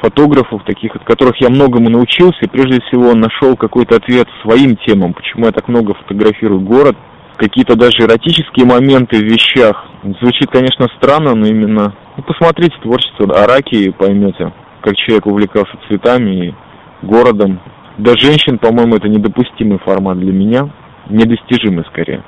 [0.00, 4.76] фотографов, таких, от которых я многому научился, и прежде всего он нашел какой-то ответ своим
[4.86, 6.96] темам, почему я так много фотографирую город,
[7.36, 9.86] какие-то даже эротические моменты в вещах.
[10.20, 11.94] Звучит, конечно, странно, но именно...
[12.16, 16.54] Ну, посмотрите творчество Араки и поймете, как человек увлекался цветами и
[17.02, 17.60] городом.
[17.96, 20.70] До женщин, по-моему, это недопустимый формат для меня,
[21.08, 22.22] недостижимый скорее.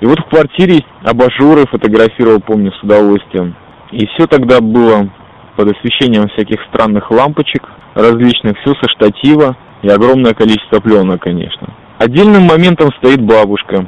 [0.00, 3.54] И вот в квартире абажуры фотографировал, помню, с удовольствием.
[3.90, 5.08] И все тогда было
[5.56, 7.62] под освещением всяких странных лампочек,
[7.94, 11.68] различных, все со штатива и огромное количество пленок, конечно.
[11.98, 13.86] Отдельным моментом стоит бабушка,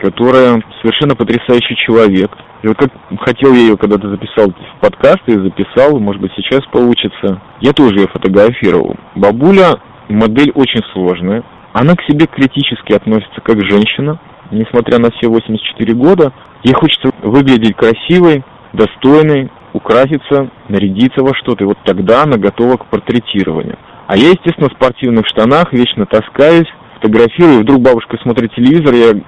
[0.00, 2.30] которая совершенно потрясающий человек.
[2.62, 6.64] И вот как хотел я ее когда-то записал в подкаст и записал, может быть сейчас
[6.66, 7.40] получится.
[7.60, 8.96] Я тоже ее фотографировал.
[9.14, 11.42] Бабуля модель очень сложная.
[11.72, 14.20] Она к себе критически относится как женщина,
[14.54, 16.32] несмотря на все 84 года.
[16.62, 21.64] Ей хочется выглядеть красивой, достойной, украситься, нарядиться во что-то.
[21.64, 23.76] И вот тогда она готова к портретированию.
[24.06, 27.60] А я, естественно, в спортивных штанах вечно таскаюсь, фотографирую.
[27.60, 29.20] Вдруг бабушка смотрит телевизор, я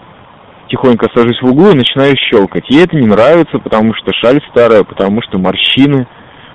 [0.68, 2.68] тихонько сажусь в углу и начинаю щелкать.
[2.68, 6.06] Ей это не нравится, потому что шаль старая, потому что морщины,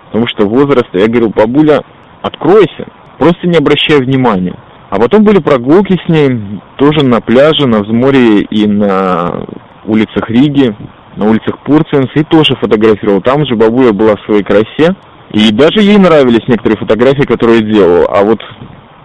[0.07, 0.89] потому что возраст.
[0.93, 1.81] Я говорю, бабуля,
[2.21, 4.55] откройся, просто не обращай внимания.
[4.91, 9.45] А потом были прогулки с ней, тоже на пляже, на взморье и на
[9.86, 10.75] улицах Риги,
[11.15, 13.21] на улицах Пурценс, и тоже фотографировал.
[13.21, 14.93] Там же бабуля была в своей красе,
[15.32, 18.06] и даже ей нравились некоторые фотографии, которые делал.
[18.10, 18.41] А вот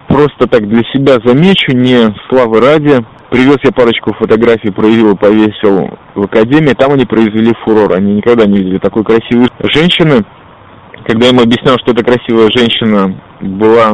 [0.09, 5.89] просто так для себя замечу, не славы ради, Привез я парочку фотографий, проявил и повесил
[6.15, 6.73] в академии.
[6.73, 7.91] Там они произвели фурор.
[7.91, 10.23] Они никогда не видели такой красивой женщины.
[11.05, 13.91] Когда я им объяснял, что эта красивая женщина была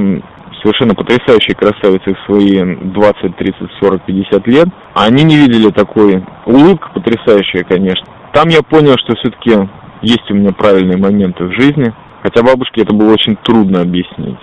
[0.63, 6.89] совершенно потрясающей красавицей в свои 20, 30, 40, 50 лет, они не видели такой улыбка
[6.93, 8.07] потрясающая, конечно.
[8.33, 9.69] Там я понял, что все-таки
[10.01, 14.39] есть у меня правильные моменты в жизни, хотя бабушке это было очень трудно объяснить.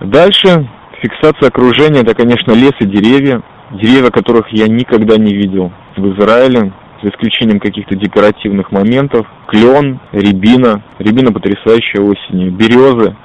[0.00, 0.68] Дальше
[1.02, 6.72] фиксация окружения, это, конечно, лес и деревья деревья которых я никогда не видел в Израиле,
[7.02, 9.26] за исключением каких-то декоративных моментов.
[9.48, 13.16] Клен, рябина, рябина потрясающая осенью, березы,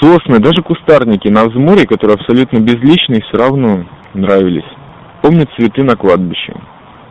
[0.00, 3.84] сосны, даже кустарники на взморье, которые абсолютно безличные, все равно
[4.14, 4.64] нравились.
[5.22, 6.54] Помню цветы на кладбище.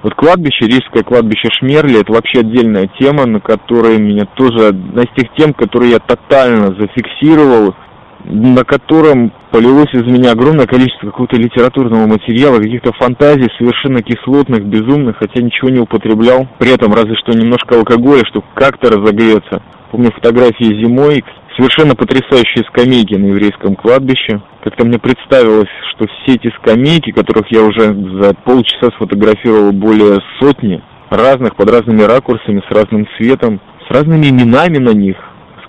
[0.01, 5.09] Вот кладбище, Рижское кладбище Шмерли, это вообще отдельная тема, на которой меня тоже, одна из
[5.15, 7.75] тех тем, которые я тотально зафиксировал,
[8.23, 15.17] на котором полилось из меня огромное количество какого-то литературного материала, каких-то фантазий совершенно кислотных, безумных,
[15.17, 16.47] хотя ничего не употреблял.
[16.59, 19.61] При этом разве что немножко алкоголя, чтобы как-то разогреться.
[19.91, 21.23] Помню фотографии зимой,
[21.59, 24.41] совершенно потрясающие скамейки на еврейском кладбище.
[24.63, 30.81] Как-то мне представилось, что все эти скамейки, которых я уже за полчаса сфотографировал более сотни,
[31.09, 35.17] разных, под разными ракурсами, с разным цветом, с разными именами на них,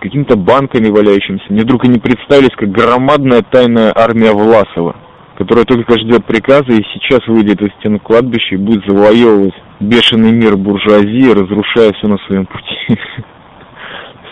[0.01, 1.45] какими-то банками валяющимися.
[1.51, 4.97] Мне вдруг они представились как громадная тайная армия Власова,
[5.37, 10.57] которая только ждет приказа и сейчас выйдет из стен кладбища и будет завоевывать бешеный мир
[10.57, 12.99] буржуазии, разрушая все на своем пути.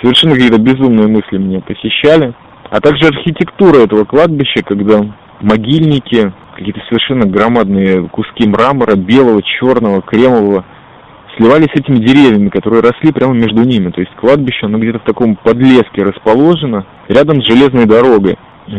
[0.00, 2.34] Совершенно какие-то безумные мысли меня посещали.
[2.70, 5.00] А также архитектура этого кладбища, когда
[5.40, 10.64] могильники, какие-то совершенно громадные куски мрамора, белого, черного, кремового,
[11.37, 13.90] сливались с этими деревьями, которые росли прямо между ними.
[13.90, 18.37] То есть кладбище, оно где-то в таком подлеске расположено, рядом с железной дорогой.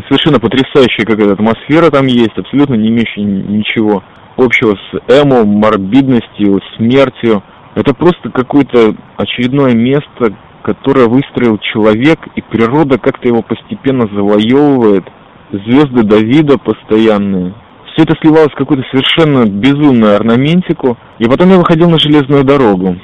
[0.07, 4.03] Совершенно потрясающая какая-то атмосфера там есть, абсолютно не имеющая ничего
[4.37, 7.43] общего с эмо, морбидностью, смертью.
[7.75, 10.35] Это просто какое-то очередное место,
[10.73, 15.03] которое выстроил человек, и природа как-то его постепенно завоевывает.
[15.51, 17.55] Звезды Давида постоянные.
[17.87, 20.95] Все это сливалось в какую-то совершенно безумную орнаментику.
[21.17, 22.97] И потом я выходил на железную дорогу.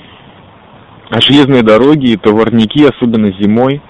[1.10, 3.82] А железные дороги и товарники, особенно зимой,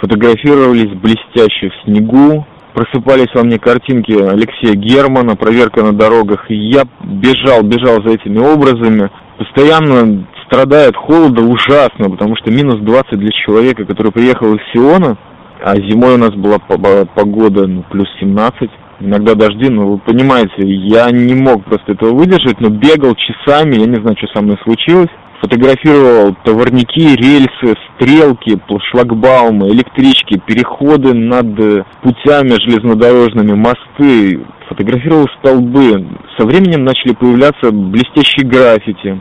[0.00, 2.44] фотографировались блестяще в снегу.
[2.74, 6.50] Просыпались во мне картинки Алексея Германа, проверка на дорогах.
[6.50, 9.10] И я бежал, бежал за этими образами.
[9.38, 15.16] Постоянно страдая от холода ужасно, потому что минус 20 для человека, который приехал из Сиона,
[15.64, 21.10] а зимой у нас была погода ну, плюс 17 иногда дожди, но вы понимаете, я
[21.10, 25.08] не мог просто этого выдержать, но бегал часами, я не знаю, что со мной случилось.
[25.40, 28.56] Фотографировал товарники, рельсы, стрелки,
[28.90, 34.38] шлагбаумы, электрички, переходы над э, путями железнодорожными, мосты,
[34.68, 36.06] фотографировал столбы.
[36.38, 39.20] Со временем начали появляться блестящие граффити,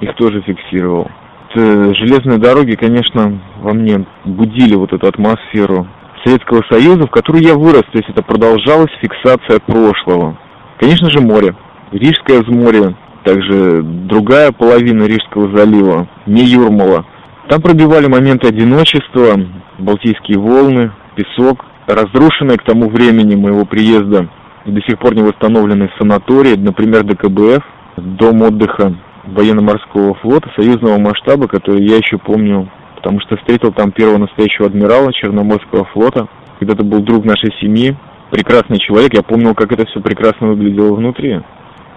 [0.00, 1.10] их тоже фиксировал.
[1.54, 5.86] Железные дороги, конечно, во мне будили вот эту атмосферу
[6.24, 10.38] Советского Союза, в которой я вырос, то есть это продолжалась фиксация прошлого.
[10.78, 11.54] Конечно же, море.
[11.92, 12.94] Рижское взморье,
[13.24, 17.04] также другая половина Рижского залива, не Юрмала.
[17.48, 19.34] Там пробивали моменты одиночества,
[19.78, 24.28] Балтийские волны, песок, разрушенные к тому времени моего приезда
[24.66, 27.64] и до сих пор не восстановленные санатории, например, ДКБФ,
[27.96, 28.94] дом отдыха
[29.24, 32.68] военно-морского флота союзного масштаба, который я еще помню
[33.00, 36.28] потому что встретил там первого настоящего адмирала Черноморского флота.
[36.58, 37.96] когда-то был друг нашей семьи,
[38.30, 41.40] прекрасный человек, я помнил, как это все прекрасно выглядело внутри.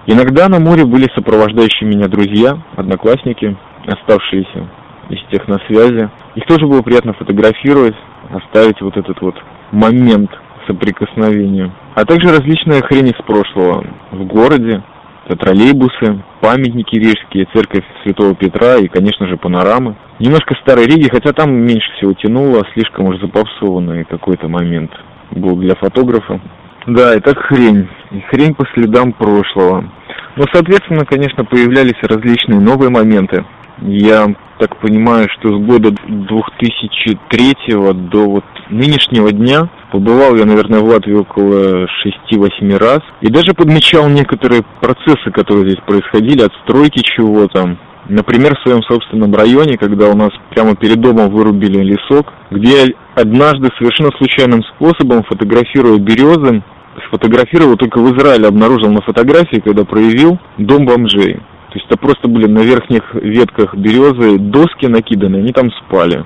[0.07, 3.55] Иногда на море были сопровождающие меня друзья, одноклассники,
[3.86, 4.69] оставшиеся
[5.09, 6.09] из техносвязи.
[6.36, 7.95] Их тоже было приятно фотографировать,
[8.32, 9.36] оставить вот этот вот
[9.71, 10.32] момент
[10.67, 11.69] соприкосновения.
[11.95, 14.82] А также различная хрень из прошлого в городе,
[15.26, 19.95] это троллейбусы, памятники рижские, церковь Святого Петра и, конечно же, панорамы.
[20.19, 24.91] Немножко старой Риги, хотя там меньше всего тянуло, слишком уж запопсованный какой-то момент
[25.32, 26.41] был для фотографа.
[26.88, 27.88] Да, и так хрень.
[28.11, 29.89] И хрень по следам прошлого.
[30.36, 33.45] Но, соответственно, конечно, появлялись различные новые моменты.
[33.82, 37.55] Я так понимаю, что с года 2003
[38.11, 41.88] до вот нынешнего дня побывал я, наверное, в Латвии около
[42.32, 42.99] 6-8 раз.
[43.21, 47.78] И даже подмечал некоторые процессы, которые здесь происходили, от стройки чего-то.
[48.09, 52.93] Например, в своем собственном районе, когда у нас прямо перед домом вырубили лесок, где я
[53.15, 56.63] однажды совершенно случайным способом, фотографируя березы,
[57.07, 61.39] сфотографировал только в Израиле, обнаружил на фотографии, когда проявил дом бомжей.
[61.74, 66.24] То есть это просто были на верхних ветках березы доски накиданы, они там спали.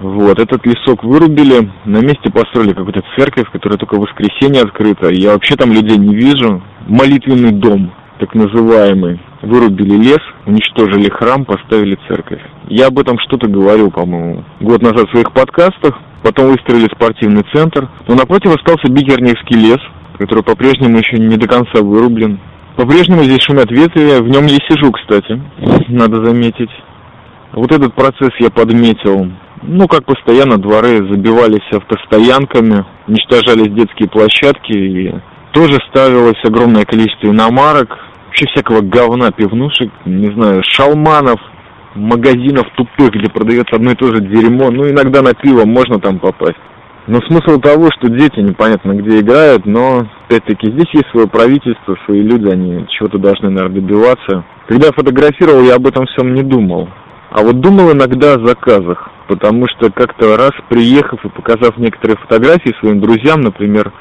[0.00, 5.10] Вот, этот лесок вырубили, на месте построили какую-то церковь, которая только в воскресенье открыта.
[5.10, 6.62] Я вообще там людей не вижу.
[6.86, 9.20] Молитвенный дом, так называемый.
[9.42, 12.40] Вырубили лес, уничтожили храм, поставили церковь.
[12.68, 15.94] Я об этом что-то говорил, по-моему, год назад в своих подкастах.
[16.22, 17.90] Потом выстроили спортивный центр.
[18.08, 19.80] Но напротив остался Бигерневский лес,
[20.18, 22.40] который по-прежнему еще не до конца вырублен.
[22.76, 25.40] По-прежнему здесь шумят ветви, в нем я сижу, кстати,
[25.88, 26.70] надо заметить.
[27.52, 29.32] Вот этот процесс я подметил.
[29.62, 35.14] Ну, как постоянно дворы забивались автостоянками, уничтожались детские площадки, и
[35.52, 37.96] тоже ставилось огромное количество иномарок,
[38.26, 41.40] вообще всякого говна, пивнушек, не знаю, шалманов,
[41.94, 44.70] магазинов тупых, где продается одно и то же дерьмо.
[44.70, 46.58] Ну, иногда на пиво можно там попасть.
[47.06, 52.20] Но смысл того, что дети непонятно где играют, но опять-таки здесь есть свое правительство, свои
[52.20, 54.44] люди, они чего-то должны, наверное, добиваться.
[54.66, 56.88] Когда я фотографировал, я об этом всем не думал.
[57.30, 62.74] А вот думал иногда о заказах, потому что как-то раз приехав и показав некоторые фотографии
[62.80, 63.92] своим друзьям, например,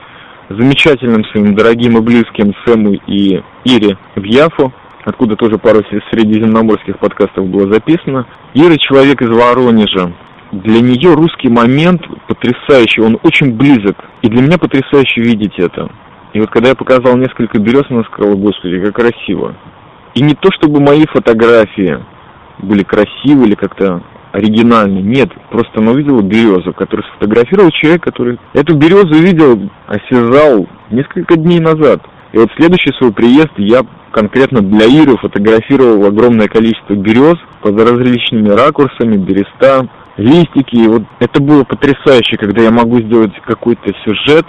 [0.49, 5.81] замечательным своим дорогим и близким Сэму и Ире в Яфу, откуда тоже пару
[6.11, 8.25] средиземноморских подкастов было записано.
[8.53, 10.11] Ира человек из Воронежа,
[10.63, 13.97] для нее русский момент потрясающий, он очень близок.
[14.21, 15.89] И для меня потрясающе видеть это.
[16.33, 19.55] И вот когда я показал несколько берез, она сказала, господи, как красиво.
[20.13, 21.99] И не то, чтобы мои фотографии
[22.59, 24.01] были красивы или как-то
[24.31, 25.03] оригинальные.
[25.03, 31.59] Нет, просто она увидела березу, которую сфотографировал человек, который эту березу видел, осязал несколько дней
[31.59, 32.01] назад.
[32.33, 33.81] И вот следующий свой приезд я
[34.11, 39.87] конкретно для Иры фотографировал огромное количество берез под различными ракурсами, береста,
[40.17, 40.75] листики.
[40.75, 44.45] И вот это было потрясающе, когда я могу сделать какой-то сюжет,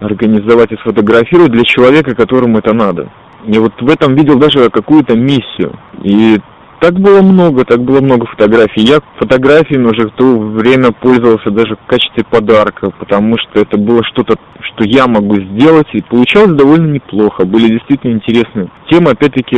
[0.00, 3.10] организовать и сфотографировать для человека, которому это надо.
[3.46, 5.78] И вот в этом видел даже какую-то миссию.
[6.02, 6.38] И
[6.80, 8.80] так было много, так было много фотографий.
[8.80, 14.02] Я фотографиями уже в то время пользовался даже в качестве подарка, потому что это было
[14.04, 17.44] что-то, что я могу сделать, и получалось довольно неплохо.
[17.44, 19.56] Были действительно интересные темы, опять-таки,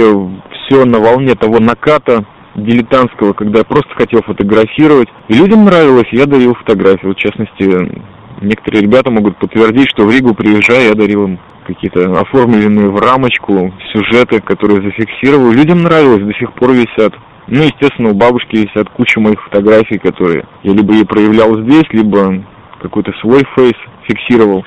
[0.67, 5.09] все на волне того наката, дилетантского, когда я просто хотел фотографировать.
[5.29, 7.07] И людям нравилось, я дарил фотографии.
[7.07, 8.03] Вот, в частности,
[8.41, 13.73] некоторые ребята могут подтвердить, что в Ригу приезжая, я дарил им какие-то оформленные в рамочку
[13.93, 15.53] сюжеты, которые зафиксировал.
[15.53, 17.15] Людям нравилось, до сих пор висят.
[17.47, 22.45] Ну, естественно, у бабушки висят куча моих фотографий, которые я либо ей проявлял здесь, либо
[22.81, 23.75] какой-то свой фейс
[24.09, 24.65] фиксировал.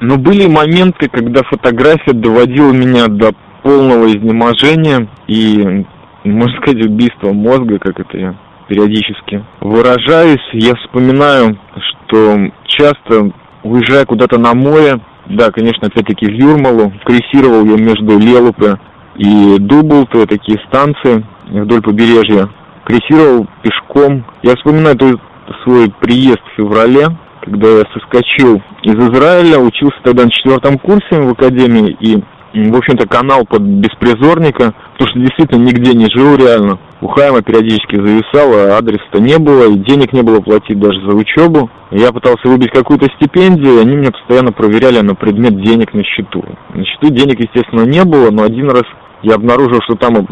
[0.00, 5.84] Но были моменты, когда фотография доводила меня до полного изнеможения, и
[6.24, 8.34] можно сказать, убийство мозга, как это я
[8.68, 10.46] периодически выражаюсь.
[10.52, 13.32] Я вспоминаю, что часто
[13.64, 18.78] уезжая куда-то на море, да, конечно, опять-таки в Юрмалу, крейсировал я между Лелупе
[19.16, 22.48] и Дублты, такие станции вдоль побережья,
[22.84, 24.24] крейсировал пешком.
[24.42, 25.20] Я вспоминаю тот
[25.64, 27.08] свой приезд в феврале,
[27.42, 33.06] когда я соскочил из Израиля, учился тогда на четвертом курсе в академии, и в общем-то,
[33.06, 36.78] канал под беспризорника, потому что действительно нигде не жил реально.
[37.00, 41.70] У Хайма периодически зависало, адреса-то не было, и денег не было платить даже за учебу.
[41.90, 46.44] Я пытался выбить какую-то стипендию, и они меня постоянно проверяли на предмет денег на счету.
[46.74, 48.84] На счету денег, естественно, не было, но один раз
[49.22, 50.26] я обнаружил, что там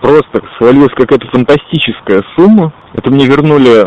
[0.00, 2.72] просто свалилась какая-то фантастическая сумма.
[2.92, 3.84] Это мне вернули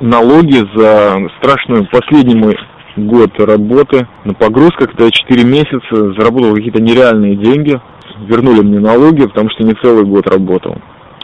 [0.00, 2.54] налоги за страшную последний мой
[2.96, 7.80] год работы на погрузках, когда я 4 месяца заработал какие-то нереальные деньги,
[8.20, 10.76] вернули мне налоги, потому что не целый год работал.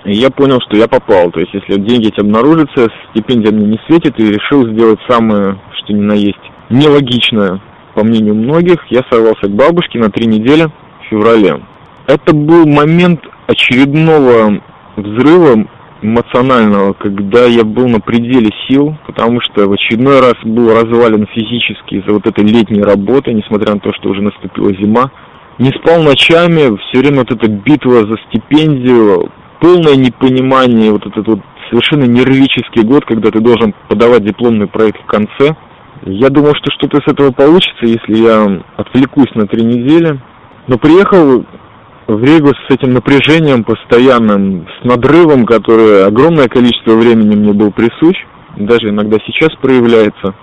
[0.04, 1.30] И я понял, что я попал.
[1.30, 5.92] То есть, если деньги эти обнаружатся, стипендия мне не светит, и решил сделать самое, что
[5.92, 7.60] ни на есть, нелогичное,
[7.94, 11.60] по мнению многих, я сорвался к бабушке на три недели в феврале.
[12.06, 14.60] Это был момент очередного
[14.96, 15.66] взрыва
[16.02, 21.96] эмоционального, когда я был на пределе сил, потому что в очередной раз был развален физически
[21.96, 25.10] из-за вот этой летней работы, несмотря на то, что уже наступила зима.
[25.60, 29.30] Не спал ночами, все время вот эта битва за стипендию,
[29.60, 35.06] полное непонимание, вот этот вот совершенно нервический год, когда ты должен подавать дипломный проект в
[35.06, 35.54] конце.
[36.06, 40.18] Я думал, что что-то с этого получится, если я отвлекусь на три недели.
[40.66, 41.44] Но приехал
[42.06, 48.16] в Ригу с этим напряжением постоянным, с надрывом, который огромное количество времени мне был присущ,
[48.56, 50.34] даже иногда сейчас проявляется.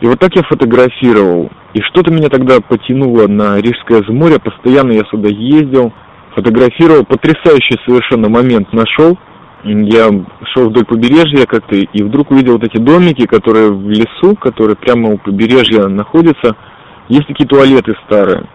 [0.00, 1.50] И вот так я фотографировал.
[1.74, 5.92] И что-то меня тогда потянуло на Рижское море, постоянно я сюда ездил,
[6.34, 9.18] фотографировал, потрясающий совершенно момент нашел.
[9.62, 10.08] Я
[10.54, 15.10] шел вдоль побережья как-то и вдруг увидел вот эти домики, которые в лесу, которые прямо
[15.10, 16.56] у побережья находятся.
[17.08, 18.46] Есть такие туалеты старые.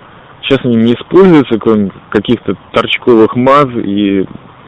[0.41, 4.25] Сейчас они не используются, кроме каких-то торчковых маз и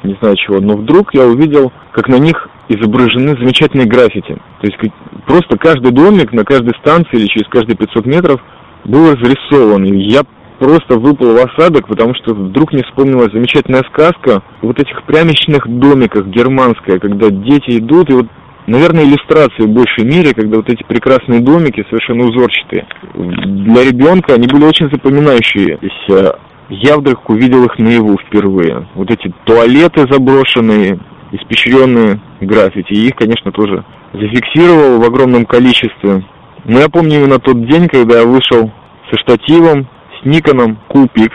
[0.08, 0.60] не знаю чего.
[0.60, 4.38] Но вдруг я увидел, как на них изображены замечательные граффити.
[4.62, 4.78] То есть
[5.26, 8.42] просто каждый домик на каждой станции или через каждые 500 метров
[8.86, 9.86] был разрисован.
[9.86, 10.22] И я
[10.60, 16.28] просто выпал в осадок, потому что вдруг мне вспомнилась замечательная сказка вот этих прямичных домиках
[16.28, 18.28] германская, когда дети идут, и вот,
[18.66, 22.88] наверное, иллюстрации в большей мере, когда вот эти прекрасные домики, совершенно узорчатые.
[23.14, 26.40] Для ребенка они были очень запоминающиеся.
[26.70, 28.88] Я вдруг увидел их наяву впервые.
[28.96, 31.00] Вот эти туалеты заброшенные,
[31.32, 32.94] испещренные граффити.
[32.94, 36.26] И их, конечно, тоже зафиксировал в огромном количестве.
[36.66, 38.72] Но я помню именно тот день, когда я вышел
[39.10, 39.88] со штативом,
[40.20, 41.32] с Никоном Coolpix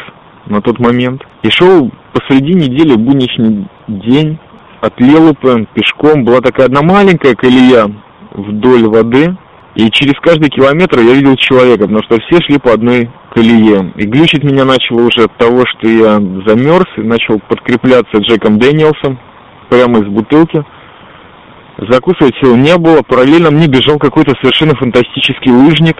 [0.47, 1.23] на тот момент.
[1.43, 4.39] И шел посреди недели будничный день
[4.83, 6.25] от Лелупы пешком.
[6.25, 7.91] Была такая одна маленькая колея
[8.33, 9.37] вдоль воды.
[9.75, 13.93] И через каждый километр я видел человека, потому что все шли по одной колее.
[13.97, 16.15] И глючить меня начало уже от того, что я
[16.47, 19.19] замерз и начал подкрепляться Джеком Дэниелсом
[19.71, 20.63] прямо из бутылки.
[21.89, 23.03] Закусывать сил не было.
[23.03, 25.97] Параллельно мне бежал какой-то совершенно фантастический лыжник.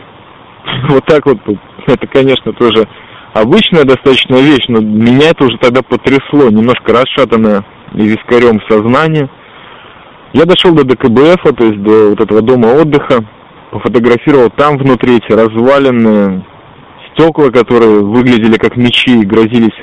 [0.89, 1.39] Вот так вот
[1.87, 2.87] это, конечно, тоже
[3.35, 7.65] обычная достаточно вещь, но меня это уже тогда потрясло, немножко расшатанное
[7.95, 9.29] и вискарем сознание.
[10.33, 13.25] Я дошел до ДКБФ, то есть до вот этого дома отдыха,
[13.73, 16.45] пофотографировал там внутри эти разваленные
[17.13, 19.77] стекла, которые выглядели как мечи и грозились,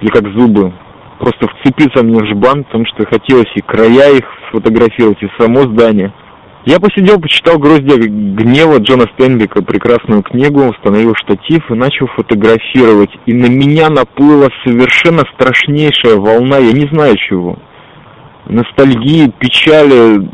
[0.00, 0.72] или как зубы,
[1.18, 6.12] просто вцепиться мне в жбан, потому что хотелось и края их сфотографировать, и само здание–
[6.66, 13.10] я посидел, почитал «Гроздья гнева» Джона Стенбека, прекрасную книгу, установил штатив и начал фотографировать.
[13.24, 17.56] И на меня наплыла совершенно страшнейшая волна, я не знаю чего.
[18.46, 20.28] Ностальгии, печали,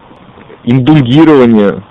[0.65, 1.85] индульгирования.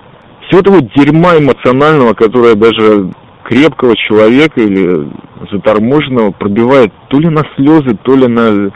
[0.48, 3.10] Всего того дерьма эмоционального, которое даже
[3.44, 5.10] крепкого человека или
[5.50, 8.70] заторможенного пробивает то ли на слезы, то ли на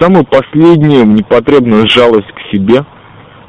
[0.00, 2.84] самую последнюю непотребную жалость к себе.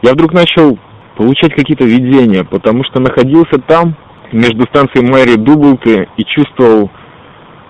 [0.01, 0.77] Я вдруг начал
[1.15, 3.95] получать какие-то видения, потому что находился там,
[4.31, 6.91] между станцией Мэри Дублты, и чувствовал,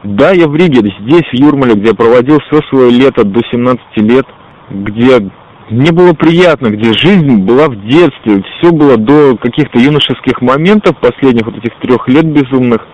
[0.04, 3.80] да, я в Риге, здесь, в Юрмале, где я проводил все свое лето до 17
[3.98, 4.26] лет,
[4.70, 5.30] где
[5.70, 11.45] мне было приятно, где жизнь была в детстве, все было до каких-то юношеских моментов, последних
[11.45, 12.86] вот этих трех лет безумных.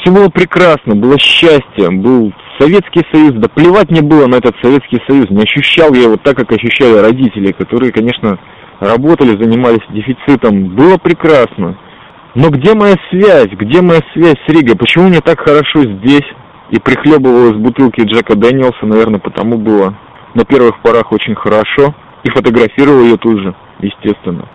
[0.00, 5.00] Все было прекрасно, было счастье, был Советский Союз, да плевать мне было на этот Советский
[5.06, 8.38] Союз, не ощущал я его так, как ощущали родители, которые, конечно,
[8.80, 11.76] работали, занимались дефицитом, было прекрасно.
[12.34, 13.50] Но где моя связь?
[13.50, 14.76] Где моя связь с Ригой?
[14.76, 16.26] Почему мне так хорошо здесь?
[16.70, 19.94] И прихлебывал из бутылки Джека Дэниелса, наверное, потому было
[20.34, 21.94] на первых порах очень хорошо.
[22.24, 24.48] И фотографировал ее тут же, естественно.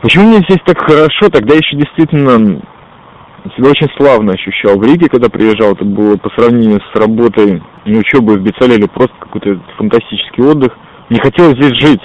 [0.00, 1.28] Почему мне здесь так хорошо?
[1.28, 2.62] Тогда еще действительно
[3.56, 5.72] себя очень славно ощущал в Риге, когда приезжал.
[5.72, 10.76] Это было по сравнению с работой и учебой в Бицале просто какой-то фантастический отдых.
[11.10, 12.02] Не хотелось здесь жить.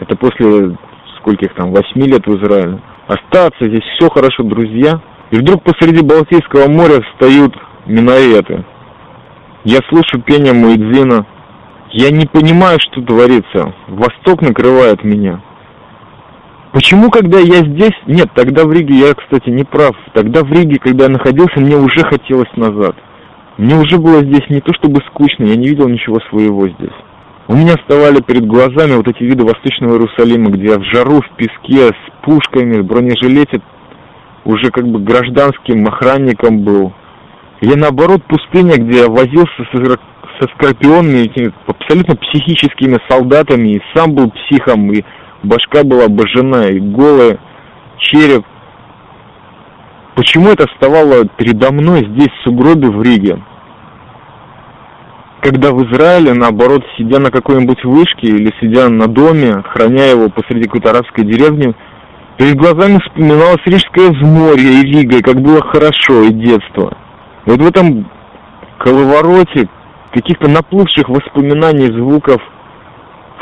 [0.00, 0.76] Это после
[1.18, 2.80] скольких там, восьми лет в Израиле.
[3.06, 5.00] Остаться здесь все хорошо, друзья.
[5.30, 7.54] И вдруг посреди Балтийского моря встают
[7.86, 8.64] минареты.
[9.64, 11.26] Я слышу пение Муэдзина.
[11.90, 13.74] Я не понимаю, что творится.
[13.88, 15.40] Восток накрывает меня.
[16.72, 17.94] Почему, когда я здесь...
[18.06, 19.96] Нет, тогда в Риге я, кстати, не прав.
[20.12, 22.94] Тогда в Риге, когда я находился, мне уже хотелось назад.
[23.56, 26.94] Мне уже было здесь не то чтобы скучно, я не видел ничего своего здесь.
[27.48, 31.88] У меня вставали перед глазами вот эти виды Восточного Иерусалима, где в жару, в песке,
[31.88, 33.62] с пушками, в бронежилете,
[34.44, 36.92] уже как бы гражданским охранником был.
[37.62, 39.98] Я наоборот пустыня, где я возился со,
[40.40, 45.04] со скорпионами, этими абсолютно психическими солдатами, и сам был психом, и
[45.42, 47.38] башка была обожжена, и голая,
[47.98, 48.44] череп.
[50.14, 53.42] Почему это вставало передо мной здесь, в сугробе в Риге?
[55.42, 60.64] Когда в Израиле, наоборот, сидя на какой-нибудь вышке или сидя на доме, храня его посреди
[60.64, 61.74] какой-то арабской деревни,
[62.36, 66.96] перед глазами вспоминалось Рижское взморье и Рига, и как было хорошо, и детство.
[67.46, 68.10] Вот в этом
[68.78, 69.68] коловороте
[70.12, 72.40] каких-то наплывших воспоминаний, звуков,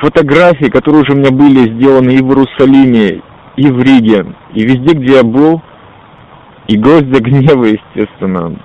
[0.00, 3.22] фотографий, которые уже у меня были сделаны и в Иерусалиме,
[3.56, 5.62] и в Риге, и везде, где я был,
[6.68, 8.58] и гроздья гнева, естественно.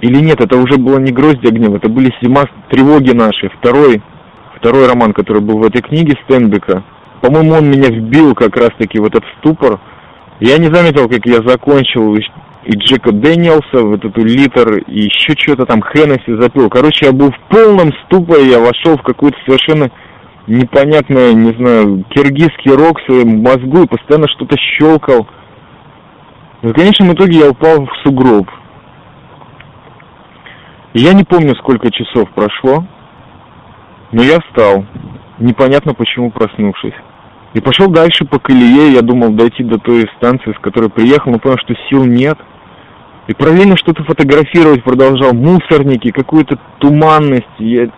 [0.00, 3.48] Или нет, это уже было не гроздья гнева, это были зима тревоги наши.
[3.58, 4.02] Второй,
[4.56, 6.82] второй роман, который был в этой книге Стенбека.
[7.20, 9.80] По-моему, он меня вбил как раз-таки в этот ступор.
[10.40, 12.16] Я не заметил, как я закончил
[12.66, 16.70] и Джека Дэниелса, вот эту литр, и еще что-то там Хеннесси запил.
[16.70, 19.90] Короче, я был в полном ступоре, я вошел в какую-то совершенно
[20.46, 25.26] непонятное, не знаю, киргизский рок в своем мозгу и постоянно что-то щелкал.
[26.62, 28.50] В конечном итоге я упал в сугроб.
[30.94, 32.86] Я не помню, сколько часов прошло,
[34.12, 34.86] но я встал,
[35.38, 36.94] непонятно почему проснувшись.
[37.52, 41.38] И пошел дальше по колее, я думал дойти до той станции, с которой приехал, но
[41.38, 42.38] понял, что сил нет.
[43.26, 47.46] И параллельно что-то фотографировать продолжал, мусорники, какую-то туманность.
[47.58, 47.88] Я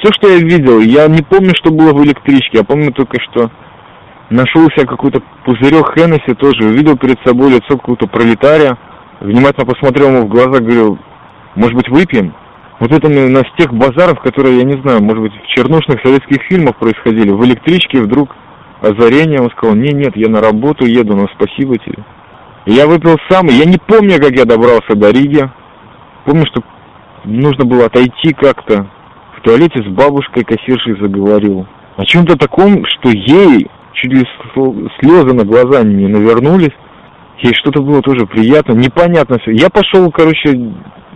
[0.00, 3.50] все, что я видел, я не помню, что было в электричке, я помню только, что
[4.30, 8.76] нашел себя какой-то пузырек Хеннесси тоже, увидел перед собой лицо какого-то пролетария,
[9.20, 10.98] внимательно посмотрел ему в глаза, говорил,
[11.54, 12.34] может быть, выпьем?
[12.80, 16.42] Вот это именно с тех базаров, которые, я не знаю, может быть, в чернушных советских
[16.42, 18.34] фильмах происходили, в электричке вдруг
[18.82, 22.04] озарение, он сказал, не, нет, я на работу еду, но спасибо тебе.
[22.66, 25.48] Я выпил сам, я не помню, как я добрался до Риги,
[26.24, 26.62] помню, что
[27.24, 28.88] нужно было отойти как-то,
[29.46, 31.66] туалете с бабушкой кассиршей заговорил.
[31.96, 34.24] О чем-то таком, что ей чуть ли
[35.00, 36.74] слезы на глаза не навернулись.
[37.38, 39.52] Ей что-то было тоже приятно, непонятно все.
[39.52, 40.72] Я пошел, короче,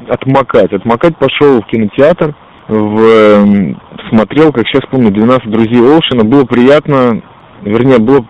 [0.09, 0.73] отмокать.
[0.73, 2.35] Отмокать пошел в кинотеатр,
[2.69, 3.75] в, э,
[4.11, 6.25] смотрел, как сейчас помню, 12 друзей Олшина.
[6.25, 7.21] Было приятно,
[7.63, 8.25] вернее, было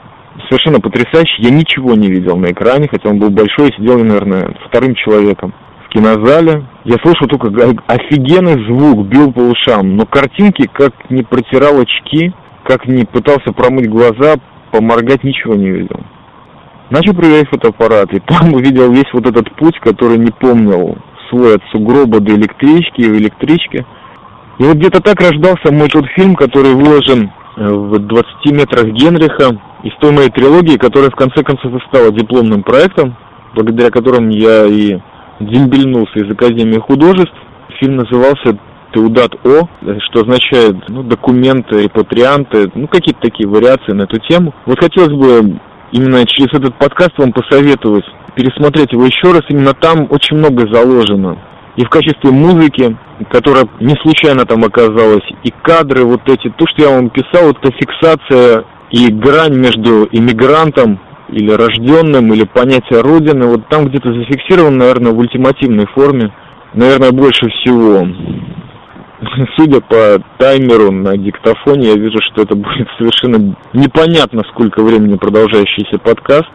[0.50, 1.36] совершенно потрясающе.
[1.38, 5.54] Я ничего не видел на экране, хотя он был большой, сидел, наверное, вторым человеком
[5.90, 6.64] кинозале.
[6.84, 7.48] Я слышал только
[7.86, 12.32] офигенный звук, бил по ушам, но картинки, как не протирал очки,
[12.64, 14.36] как не пытался промыть глаза,
[14.70, 16.00] поморгать ничего не видел.
[16.90, 20.96] Начал проверять фотоаппарат, и там увидел весь вот этот путь, который не помнил
[21.28, 23.84] свой от сугроба до электрички и в электричке.
[24.58, 27.30] И вот где-то так рождался мой тот фильм, который выложен
[27.60, 32.62] в 20 метрах Генриха из той моей трилогии, которая в конце концов и стала дипломным
[32.62, 33.16] проектом,
[33.54, 34.98] благодаря которому я и
[35.40, 37.34] дембельнулся из Академии художеств.
[37.78, 38.58] Фильм назывался
[38.94, 39.68] Теудат О,
[40.08, 44.54] что означает ну, документы, репатрианты, ну какие-то такие вариации на эту тему.
[44.64, 45.60] Вот хотелось бы
[45.92, 48.04] именно через этот подкаст вам посоветовать
[48.34, 49.42] пересмотреть его еще раз.
[49.48, 51.38] Именно там очень много заложено.
[51.80, 52.94] И в качестве музыки,
[53.30, 57.56] которая не случайно там оказалась, и кадры вот эти, то, что я вам писал, вот
[57.62, 61.00] эта фиксация и грань между иммигрантом
[61.30, 66.34] или рожденным, или понятие Родины, вот там где-то зафиксирован, наверное, в ультимативной форме,
[66.74, 68.06] наверное, больше всего.
[69.56, 75.98] Судя по таймеру на диктофоне, я вижу, что это будет совершенно непонятно, сколько времени продолжающийся
[75.98, 76.50] подкаст.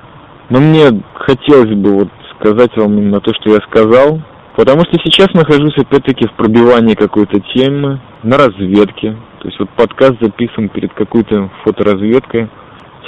[0.51, 2.09] Но мне хотелось бы вот
[2.39, 4.21] сказать вам именно то, что я сказал,
[4.55, 9.15] потому что сейчас нахожусь опять-таки в пробивании какой-то темы, на разведке.
[9.39, 12.49] То есть вот подкаст записан перед какой-то фоторазведкой.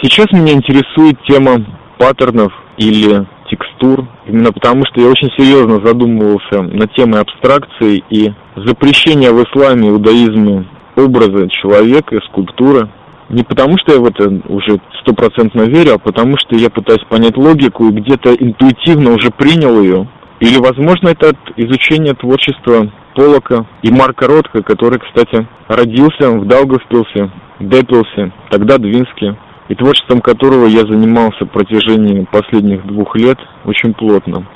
[0.02, 1.66] Сейчас меня интересует тема
[1.98, 9.32] паттернов или текстур, именно потому что я очень серьезно задумывался над темой абстракции и запрещения
[9.32, 12.90] в исламе иудаизме образа человека скульптуры.
[13.30, 17.36] Не потому что я в это уже стопроцентно верю, а потому что я пытаюсь понять
[17.36, 20.08] логику и где-то интуитивно уже принял ее.
[20.40, 27.32] Или, возможно, это от изучения творчества Полока и Марка Ротко, который, кстати, родился в Даугавпилсе,
[27.60, 29.36] Депилсе, тогда Двинске,
[29.70, 34.48] и творчеством которого я занимался в протяжении последних двух лет очень плотно.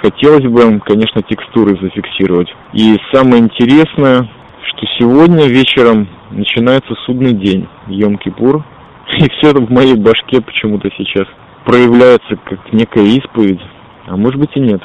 [0.00, 2.48] Хотелось бы, конечно, текстуры зафиксировать.
[2.72, 4.30] И самое интересное,
[4.62, 8.62] что сегодня вечером начинается судный день, Йом-Кипур,
[9.18, 11.26] и все это в моей башке почему-то сейчас
[11.64, 13.60] проявляется как некая исповедь,
[14.06, 14.80] а может быть и нет.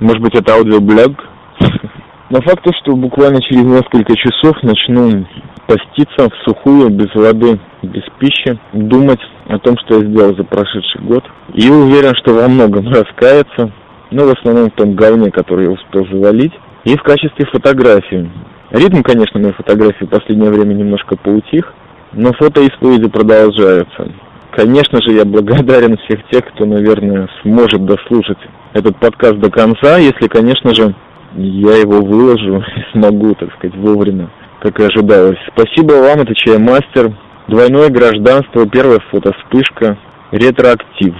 [0.00, 1.12] Может быть это аудиоблог.
[2.30, 5.26] Но факт то, что буквально через несколько часов начну
[5.66, 11.02] поститься в сухую, без воды, без пищи, думать о том, что я сделал за прошедший
[11.02, 11.24] год.
[11.52, 13.72] И уверен, что во многом раскаяться,
[14.10, 16.52] но в основном в том говне, который я успел завалить.
[16.84, 18.30] И в качестве фотографии.
[18.70, 21.72] Ритм, конечно, моей фотографии в последнее время немножко поутих,
[22.12, 24.12] но фотоисповеди продолжаются.
[24.50, 28.38] Конечно же, я благодарен всех тех, кто, наверное, сможет дослушать
[28.74, 30.94] этот подкаст до конца, если, конечно же,
[31.36, 34.28] я его выложу и смогу, так сказать, вовремя,
[34.60, 35.38] как и ожидалось.
[35.56, 37.16] Спасибо вам, это Чаймастер.
[37.46, 39.98] Двойное гражданство, первая фотоспышка,
[40.32, 41.14] ретроактив.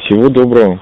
[0.00, 0.80] Всего доброго.